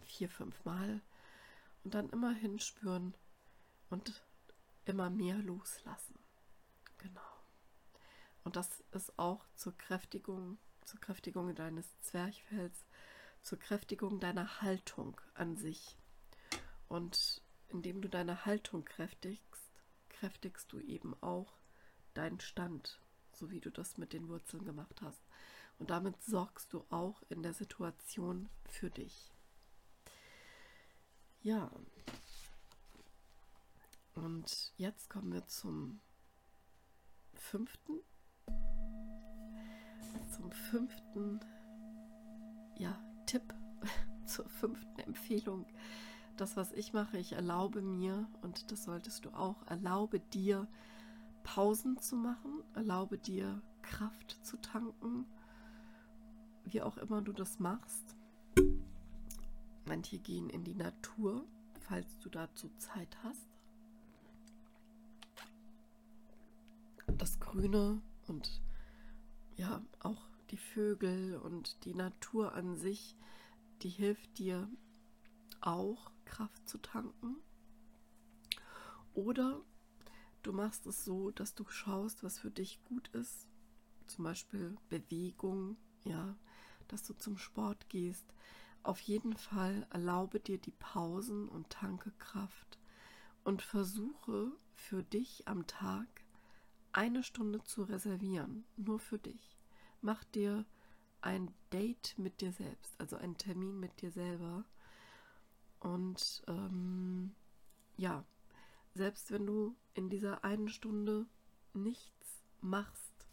vier, 0.00 0.28
fünf 0.28 0.64
Mal 0.64 1.00
und 1.84 1.94
dann 1.94 2.10
immer 2.10 2.32
hinspüren 2.32 3.14
und 3.88 4.24
immer 4.84 5.10
mehr 5.10 5.36
loslassen. 5.36 6.18
Genau. 6.98 7.20
Und 8.42 8.56
das 8.56 8.82
ist 8.90 9.16
auch 9.16 9.46
zur 9.54 9.78
Kräftigung, 9.78 10.58
zur 10.86 10.98
Kräftigung 10.98 11.54
deines 11.54 12.00
Zwerchfells, 12.00 12.84
zur 13.42 13.60
Kräftigung 13.60 14.18
deiner 14.18 14.60
Haltung 14.60 15.20
an 15.34 15.56
sich. 15.56 15.96
Und 16.88 17.42
indem 17.68 18.02
du 18.02 18.08
deine 18.08 18.44
Haltung 18.44 18.84
kräftigst, 18.84 19.70
kräftigst 20.08 20.72
du 20.72 20.80
eben 20.80 21.14
auch 21.22 21.60
deinen 22.14 22.40
Stand, 22.40 22.98
so 23.42 23.50
wie 23.50 23.58
du 23.58 23.72
das 23.72 23.98
mit 23.98 24.12
den 24.12 24.28
Wurzeln 24.28 24.64
gemacht 24.64 25.02
hast. 25.02 25.20
Und 25.80 25.90
damit 25.90 26.22
sorgst 26.22 26.72
du 26.72 26.84
auch 26.90 27.24
in 27.28 27.42
der 27.42 27.54
Situation 27.54 28.48
für 28.68 28.88
dich. 28.88 29.34
Ja. 31.40 31.72
Und 34.14 34.72
jetzt 34.76 35.10
kommen 35.10 35.32
wir 35.32 35.44
zum 35.48 36.00
fünften. 37.34 37.98
Zum 40.36 40.52
fünften 40.52 41.40
ja, 42.76 42.96
Tipp, 43.26 43.52
zur 44.26 44.48
fünften 44.48 45.00
Empfehlung. 45.00 45.66
Das, 46.36 46.56
was 46.56 46.70
ich 46.70 46.92
mache, 46.92 47.18
ich 47.18 47.32
erlaube 47.32 47.82
mir, 47.82 48.28
und 48.42 48.70
das 48.70 48.84
solltest 48.84 49.24
du 49.24 49.30
auch, 49.30 49.66
erlaube 49.66 50.20
dir, 50.20 50.68
Pausen 51.42 51.98
zu 51.98 52.16
machen, 52.16 52.62
erlaube 52.74 53.18
dir, 53.18 53.62
Kraft 53.82 54.38
zu 54.44 54.56
tanken, 54.60 55.26
wie 56.64 56.82
auch 56.82 56.96
immer 56.96 57.22
du 57.22 57.32
das 57.32 57.58
machst. 57.58 58.16
Manche 59.84 60.18
gehen 60.18 60.48
in 60.48 60.64
die 60.64 60.74
Natur, 60.74 61.44
falls 61.80 62.18
du 62.20 62.28
dazu 62.28 62.70
Zeit 62.78 63.16
hast. 63.22 63.48
Das 67.18 67.40
Grüne 67.40 68.00
und 68.28 68.62
ja, 69.56 69.82
auch 70.00 70.22
die 70.50 70.56
Vögel 70.56 71.36
und 71.36 71.84
die 71.84 71.94
Natur 71.94 72.54
an 72.54 72.76
sich, 72.76 73.16
die 73.82 73.90
hilft 73.90 74.38
dir 74.38 74.68
auch 75.60 76.10
Kraft 76.24 76.68
zu 76.68 76.78
tanken. 76.78 77.36
Oder 79.14 79.60
du 80.42 80.52
machst 80.52 80.86
es 80.86 81.04
so, 81.04 81.30
dass 81.30 81.54
du 81.54 81.64
schaust, 81.68 82.22
was 82.22 82.38
für 82.38 82.50
dich 82.50 82.82
gut 82.84 83.08
ist. 83.08 83.46
Zum 84.06 84.24
Beispiel 84.24 84.76
Bewegung, 84.88 85.76
ja, 86.04 86.36
dass 86.88 87.02
du 87.04 87.14
zum 87.14 87.38
Sport 87.38 87.88
gehst, 87.88 88.26
auf 88.82 89.00
jeden 89.00 89.36
Fall 89.36 89.86
erlaube 89.90 90.40
dir 90.40 90.58
die 90.58 90.72
Pausen 90.72 91.48
und 91.48 91.70
tanke 91.70 92.10
Kraft 92.18 92.78
und 93.44 93.62
versuche 93.62 94.52
für 94.74 95.02
dich 95.02 95.46
am 95.46 95.66
Tag 95.66 96.08
eine 96.92 97.22
Stunde 97.22 97.62
zu 97.62 97.84
reservieren, 97.84 98.64
nur 98.76 98.98
für 98.98 99.18
dich. 99.18 99.56
Mach 100.00 100.24
dir 100.24 100.64
ein 101.20 101.54
Date 101.72 102.14
mit 102.18 102.40
dir 102.40 102.52
selbst, 102.52 103.00
also 103.00 103.16
einen 103.16 103.38
Termin 103.38 103.78
mit 103.78 104.02
dir 104.02 104.10
selber. 104.10 104.64
Und 105.78 106.42
ähm, 106.48 107.34
ja, 107.96 108.24
selbst 108.94 109.30
wenn 109.30 109.46
du 109.46 109.76
in 109.94 110.08
dieser 110.08 110.44
einen 110.44 110.68
Stunde 110.68 111.26
nichts 111.74 112.42
machst, 112.60 113.26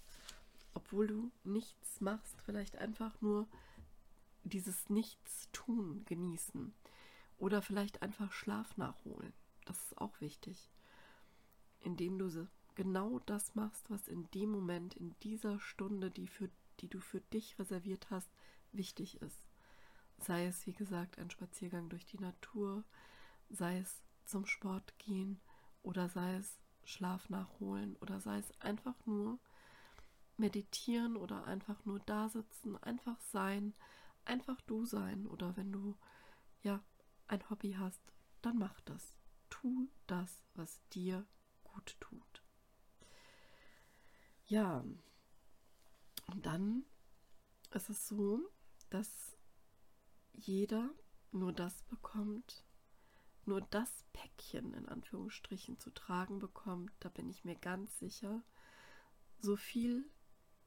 obwohl 0.73 1.07
du 1.07 1.31
nichts 1.43 2.01
machst, 2.01 2.41
vielleicht 2.41 2.77
einfach 2.77 3.19
nur 3.21 3.47
dieses 4.43 4.89
Nichtstun 4.89 6.05
genießen 6.05 6.73
oder 7.37 7.61
vielleicht 7.61 8.01
einfach 8.01 8.31
Schlaf 8.31 8.77
nachholen. 8.77 9.33
Das 9.65 9.81
ist 9.83 9.97
auch 9.99 10.19
wichtig. 10.21 10.69
Indem 11.81 12.17
du 12.17 12.47
genau 12.75 13.19
das 13.19 13.55
machst, 13.55 13.89
was 13.89 14.07
in 14.07 14.29
dem 14.31 14.49
Moment, 14.49 14.95
in 14.95 15.15
dieser 15.19 15.59
Stunde, 15.59 16.11
die, 16.11 16.27
für, 16.27 16.49
die 16.79 16.87
du 16.89 16.99
für 16.99 17.21
dich 17.21 17.57
reserviert 17.59 18.09
hast, 18.09 18.29
wichtig 18.71 19.21
ist. 19.21 19.43
Sei 20.17 20.45
es, 20.45 20.65
wie 20.65 20.73
gesagt, 20.73 21.17
ein 21.17 21.29
Spaziergang 21.29 21.89
durch 21.89 22.05
die 22.05 22.19
Natur, 22.19 22.83
sei 23.49 23.79
es 23.79 24.01
zum 24.25 24.45
Sport 24.45 24.97
gehen 24.99 25.39
oder 25.83 26.09
sei 26.09 26.35
es 26.35 26.59
Schlaf 26.83 27.29
nachholen 27.29 27.95
oder 27.97 28.19
sei 28.19 28.37
es 28.39 28.59
einfach 28.61 28.95
nur 29.05 29.39
meditieren 30.37 31.17
oder 31.17 31.45
einfach 31.45 31.85
nur 31.85 31.99
da 31.99 32.29
sitzen, 32.29 32.77
einfach 32.77 33.19
sein, 33.21 33.73
einfach 34.25 34.59
du 34.61 34.85
sein 34.85 35.27
oder 35.27 35.55
wenn 35.57 35.71
du 35.71 35.95
ja 36.61 36.83
ein 37.27 37.47
Hobby 37.49 37.73
hast, 37.73 38.01
dann 38.41 38.57
mach 38.57 38.79
das. 38.81 39.13
Tu 39.49 39.89
das, 40.07 40.43
was 40.55 40.79
dir 40.89 41.25
gut 41.63 41.95
tut. 41.99 42.43
Ja, 44.45 44.83
und 46.27 46.45
dann 46.45 46.85
ist 47.71 47.89
es 47.89 48.07
so, 48.07 48.49
dass 48.89 49.37
jeder 50.33 50.89
nur 51.31 51.53
das 51.53 51.83
bekommt, 51.83 52.63
nur 53.49 53.61
das 53.61 54.05
Päckchen 54.13 54.73
in 54.73 54.87
Anführungsstrichen 54.87 55.79
zu 55.79 55.89
tragen 55.89 56.39
bekommt, 56.39 56.93
da 56.99 57.09
bin 57.09 57.29
ich 57.29 57.43
mir 57.43 57.55
ganz 57.55 57.99
sicher, 57.99 58.43
so 59.41 59.55
viel 59.55 60.09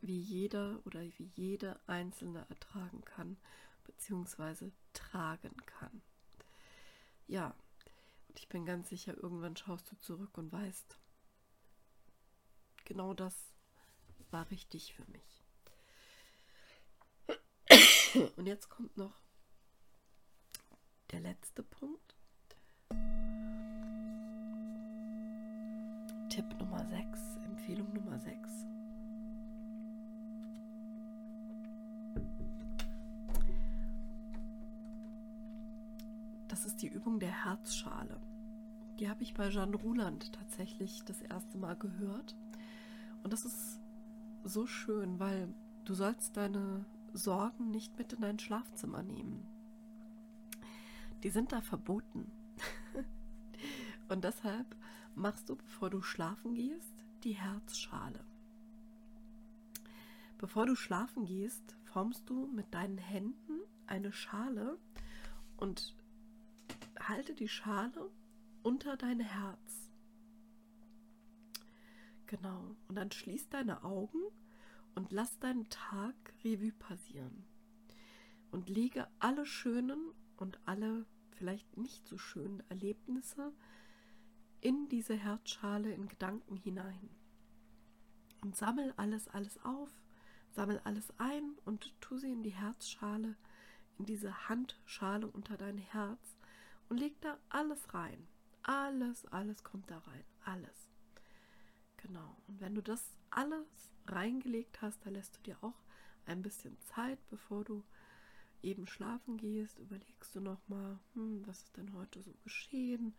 wie 0.01 0.19
jeder 0.19 0.85
oder 0.85 1.01
wie 1.01 1.31
jede 1.35 1.81
Einzelne 1.87 2.45
ertragen 2.49 3.05
kann 3.05 3.39
bzw. 3.85 4.73
tragen 4.93 5.57
kann. 5.65 6.03
Ja, 7.29 7.55
und 8.29 8.39
ich 8.39 8.49
bin 8.49 8.67
ganz 8.67 8.89
sicher, 8.89 9.17
irgendwann 9.17 9.57
schaust 9.57 9.91
du 9.93 9.97
zurück 9.99 10.37
und 10.37 10.51
weißt, 10.51 10.99
genau 12.85 13.15
das 13.15 13.55
war 14.31 14.51
richtig 14.51 14.95
für 14.95 15.05
mich. 15.07 15.45
Und 18.37 18.47
jetzt 18.47 18.69
kommt 18.69 18.97
noch 18.97 19.23
der 21.13 21.21
letzte 21.21 21.63
Punkt. 21.63 22.12
Tipp 26.33 26.59
Nummer 26.59 26.83
6, 26.87 27.41
Empfehlung 27.45 27.93
Nummer 27.93 28.19
6. 28.19 28.67
Das 36.49 36.65
ist 36.65 36.81
die 36.81 36.87
Übung 36.89 37.21
der 37.21 37.45
Herzschale. 37.45 38.19
Die 38.99 39.11
habe 39.11 39.23
ich 39.23 39.35
bei 39.35 39.51
Jeanne 39.51 39.77
Ruland 39.77 40.33
tatsächlich 40.33 41.05
das 41.05 41.21
erste 41.21 41.59
Mal 41.59 41.77
gehört. 41.77 42.35
Und 43.23 43.35
das 43.35 43.45
ist 43.45 43.79
so 44.43 44.67
schön, 44.67 45.21
weil 45.21 45.53
du 45.85 45.93
sollst 45.93 46.39
deine 46.39 46.87
Sorgen 47.13 47.71
nicht 47.71 47.99
mit 47.99 48.15
in 48.15 48.23
dein 48.23 48.39
Schlafzimmer 48.39 49.03
nehmen. 49.03 49.47
Die 51.25 51.29
sind 51.29 51.53
da 51.53 51.61
verboten. 51.61 52.33
Und 54.09 54.25
deshalb 54.25 54.75
machst 55.15 55.49
du, 55.49 55.57
bevor 55.57 55.91
du 55.91 56.03
schlafen 56.03 56.55
gehst, 56.55 56.95
die 57.25 57.33
Herzschale. 57.33 58.25
Bevor 60.39 60.67
du 60.67 60.75
schlafen 60.75 61.25
gehst, 61.25 61.77
formst 61.85 62.29
du 62.29 62.47
mit 62.49 62.75
deinen 62.75 62.99
Händen 62.99 63.61
eine 63.87 64.13
Schale 64.13 64.79
und 65.57 65.95
halte 66.99 67.35
die 67.35 67.49
Schale 67.49 68.11
unter 68.63 68.97
dein 68.97 69.21
Herz. 69.21 69.91
Genau. 72.27 72.75
Und 72.89 72.97
dann 72.97 73.11
schließ 73.11 73.51
deine 73.51 73.85
Augen 73.85 74.21
und 74.95 75.13
lass 75.13 75.39
deinen 75.39 75.69
Tag 75.69 76.15
Revue 76.45 76.73
passieren. 76.73 77.45
Und 78.51 78.69
lege 78.69 79.07
alle 79.19 79.47
schönen 79.47 80.13
und 80.37 80.59
alle 80.65 81.07
vielleicht 81.31 81.77
nicht 81.77 82.07
so 82.07 82.19
schönen 82.19 82.63
Erlebnisse 82.69 83.53
in 84.63 84.89
diese 84.89 85.15
Herzschale 85.15 85.93
in 85.93 86.09
Gedanken 86.09 86.57
hinein. 86.57 87.11
Und 88.43 88.57
sammel 88.57 88.95
alles, 88.97 89.29
alles 89.29 89.63
auf, 89.65 89.91
sammel 90.53 90.81
alles 90.85 91.13
ein 91.19 91.59
und 91.65 92.01
tu 92.01 92.17
sie 92.17 92.33
in 92.33 92.43
die 92.43 92.55
Herzschale, 92.55 93.37
in 93.99 94.07
diese 94.07 94.49
Handschale 94.49 95.27
unter 95.27 95.57
dein 95.57 95.79
Herz 95.79 96.37
und 96.89 96.99
leg 96.99 97.21
da 97.21 97.39
alles 97.49 97.93
rein. 97.93 98.27
Alles, 98.63 99.27
alles 99.27 99.65
kommt 99.65 99.91
da 99.91 99.99
rein. 99.99 100.25
Alles. 100.45 100.89
Genau. 101.97 102.37
Und 102.47 102.61
wenn 102.61 102.77
du 102.77 102.83
das 102.83 103.05
alles 103.31 103.93
reingelegt 104.07 104.81
hast, 104.81 105.05
da 105.05 105.11
lässt 105.11 105.37
du 105.37 105.43
dir 105.43 105.57
auch 105.63 105.83
ein 106.27 106.43
bisschen 106.43 106.79
Zeit, 106.83 107.19
bevor 107.31 107.65
du 107.65 107.83
eben 108.63 108.87
schlafen 108.87 109.39
gehst, 109.39 109.81
überlegst 109.81 110.37
du 110.37 110.41
nochmal, 110.41 111.01
hm, 111.15 111.45
was 111.47 111.65
ist 111.65 111.77
denn 111.77 111.93
heute 111.95 112.23
so 112.23 112.33
geschehen? 112.45 113.15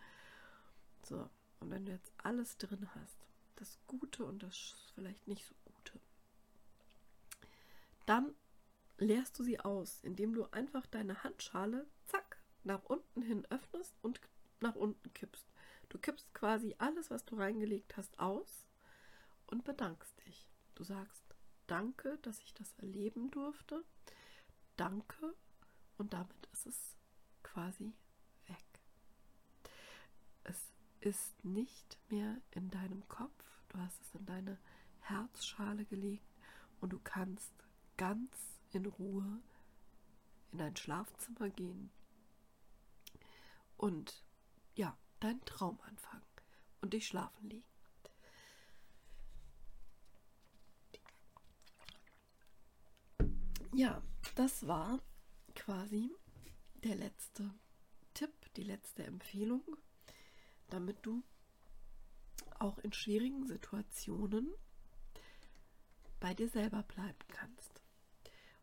So, 1.03 1.29
und 1.59 1.69
wenn 1.69 1.85
du 1.85 1.91
jetzt 1.91 2.11
alles 2.17 2.57
drin 2.57 2.89
hast, 2.95 3.17
das 3.55 3.77
Gute 3.87 4.25
und 4.25 4.41
das 4.41 4.91
vielleicht 4.95 5.27
nicht 5.27 5.45
so 5.45 5.53
Gute, 5.65 5.99
dann 8.05 8.33
leerst 8.97 9.37
du 9.37 9.43
sie 9.43 9.59
aus, 9.59 9.99
indem 10.03 10.33
du 10.33 10.45
einfach 10.51 10.85
deine 10.87 11.23
Handschale, 11.23 11.85
zack, 12.05 12.37
nach 12.63 12.83
unten 12.83 13.21
hin 13.21 13.45
öffnest 13.49 13.93
und 14.01 14.19
nach 14.59 14.75
unten 14.75 15.13
kippst. 15.13 15.45
Du 15.89 15.97
kippst 15.99 16.33
quasi 16.33 16.75
alles, 16.77 17.09
was 17.09 17.25
du 17.25 17.35
reingelegt 17.35 17.97
hast, 17.97 18.17
aus 18.19 18.65
und 19.47 19.63
bedankst 19.63 20.25
dich. 20.25 20.49
Du 20.75 20.83
sagst, 20.83 21.23
danke, 21.67 22.17
dass 22.21 22.39
ich 22.39 22.53
das 22.53 22.73
erleben 22.77 23.29
durfte. 23.31 23.83
Danke. 24.75 25.35
Und 25.97 26.13
damit 26.13 26.47
ist 26.51 26.65
es 26.65 26.95
quasi 27.43 27.93
weg. 28.47 28.65
Es 30.43 30.73
ist 31.03 31.43
nicht 31.43 31.99
mehr 32.09 32.37
in 32.51 32.69
deinem 32.69 33.05
Kopf. 33.09 33.43
Du 33.69 33.77
hast 33.77 34.01
es 34.01 34.15
in 34.15 34.25
deine 34.25 34.57
Herzschale 35.01 35.83
gelegt 35.85 36.25
und 36.79 36.93
du 36.93 36.99
kannst 37.03 37.51
ganz 37.97 38.31
in 38.71 38.85
Ruhe 38.85 39.41
in 40.51 40.59
dein 40.59 40.75
Schlafzimmer 40.75 41.49
gehen 41.49 41.91
und 43.75 44.23
ja, 44.75 44.97
deinen 45.19 45.43
Traum 45.45 45.79
anfangen 45.81 46.23
und 46.81 46.93
dich 46.93 47.07
schlafen 47.07 47.49
legen. 47.49 47.65
Ja, 53.73 54.01
das 54.35 54.67
war 54.67 55.01
quasi 55.55 56.11
der 56.83 56.95
letzte 56.95 57.53
Tipp, 58.13 58.31
die 58.55 58.63
letzte 58.63 59.03
Empfehlung, 59.03 59.63
damit 60.69 60.97
du 61.05 61.23
auch 62.59 62.77
in 62.79 62.93
schwierigen 62.93 63.45
Situationen 63.47 64.51
bei 66.19 66.33
dir 66.33 66.49
selber 66.49 66.83
bleiben 66.83 67.27
kannst. 67.27 67.81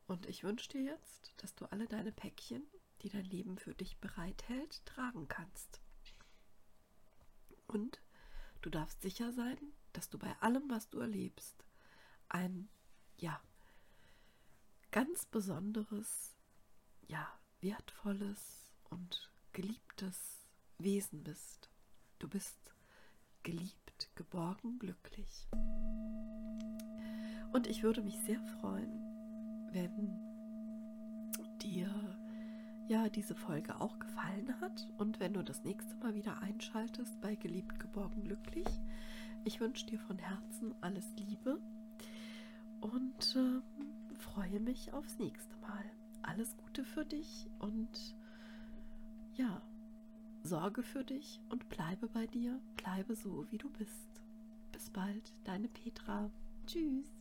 Und 0.06 0.26
ich 0.26 0.42
wünsche 0.42 0.70
dir 0.70 0.82
jetzt, 0.82 1.34
dass 1.36 1.54
du 1.54 1.66
alle 1.66 1.86
deine 1.86 2.12
Päckchen, 2.12 2.66
die 3.02 3.10
dein 3.10 3.24
Leben 3.24 3.58
für 3.58 3.74
dich 3.74 3.98
bereithält, 3.98 4.84
tragen 4.86 5.28
kannst. 5.28 5.80
Und 7.66 8.00
du 8.62 8.70
darfst 8.70 9.02
sicher 9.02 9.32
sein, 9.32 9.58
dass 9.92 10.08
du 10.08 10.18
bei 10.18 10.34
allem, 10.40 10.68
was 10.68 10.88
du 10.90 10.98
erlebst, 10.98 11.64
ein 12.28 12.68
ja 13.18 13.40
ganz 14.90 15.26
besonderes, 15.26 16.34
ja, 17.06 17.26
wertvolles 17.60 18.72
und 18.88 19.30
geliebtes 19.52 20.46
Wesen 20.78 21.22
bist. 21.22 21.69
Du 22.20 22.28
bist 22.28 22.58
geliebt, 23.42 24.10
geborgen, 24.14 24.78
glücklich. 24.78 25.48
Und 27.50 27.66
ich 27.66 27.82
würde 27.82 28.02
mich 28.02 28.18
sehr 28.20 28.40
freuen, 28.60 28.92
wenn 29.72 30.12
dir 31.62 31.88
ja 32.88 33.08
diese 33.08 33.34
Folge 33.34 33.80
auch 33.80 33.98
gefallen 33.98 34.54
hat 34.60 34.86
und 34.98 35.18
wenn 35.18 35.32
du 35.32 35.42
das 35.42 35.64
nächste 35.64 35.96
Mal 35.96 36.14
wieder 36.14 36.42
einschaltest 36.42 37.18
bei 37.22 37.36
Geliebt, 37.36 37.80
geborgen, 37.80 38.22
glücklich. 38.22 38.68
Ich 39.44 39.58
wünsche 39.58 39.86
dir 39.86 39.98
von 40.00 40.18
Herzen 40.18 40.74
alles 40.82 41.06
Liebe 41.16 41.58
und 42.82 43.34
äh, 43.34 44.18
freue 44.18 44.60
mich 44.60 44.92
aufs 44.92 45.18
nächste 45.18 45.56
Mal. 45.56 45.84
Alles 46.20 46.54
Gute 46.58 46.84
für 46.84 47.06
dich 47.06 47.48
und 47.60 48.14
ja, 49.36 49.62
sorge 50.42 50.82
für 50.82 51.04
dich 51.04 51.40
und 51.50 51.68
bleibe 51.68 52.08
bei 52.08 52.26
dir, 52.26 52.60
bleibe 52.76 53.14
so, 53.14 53.46
wie 53.50 53.58
du 53.58 53.68
bist. 53.70 54.22
Bis 54.72 54.90
bald, 54.90 55.32
deine 55.44 55.68
Petra. 55.68 56.30
Tschüss. 56.66 57.19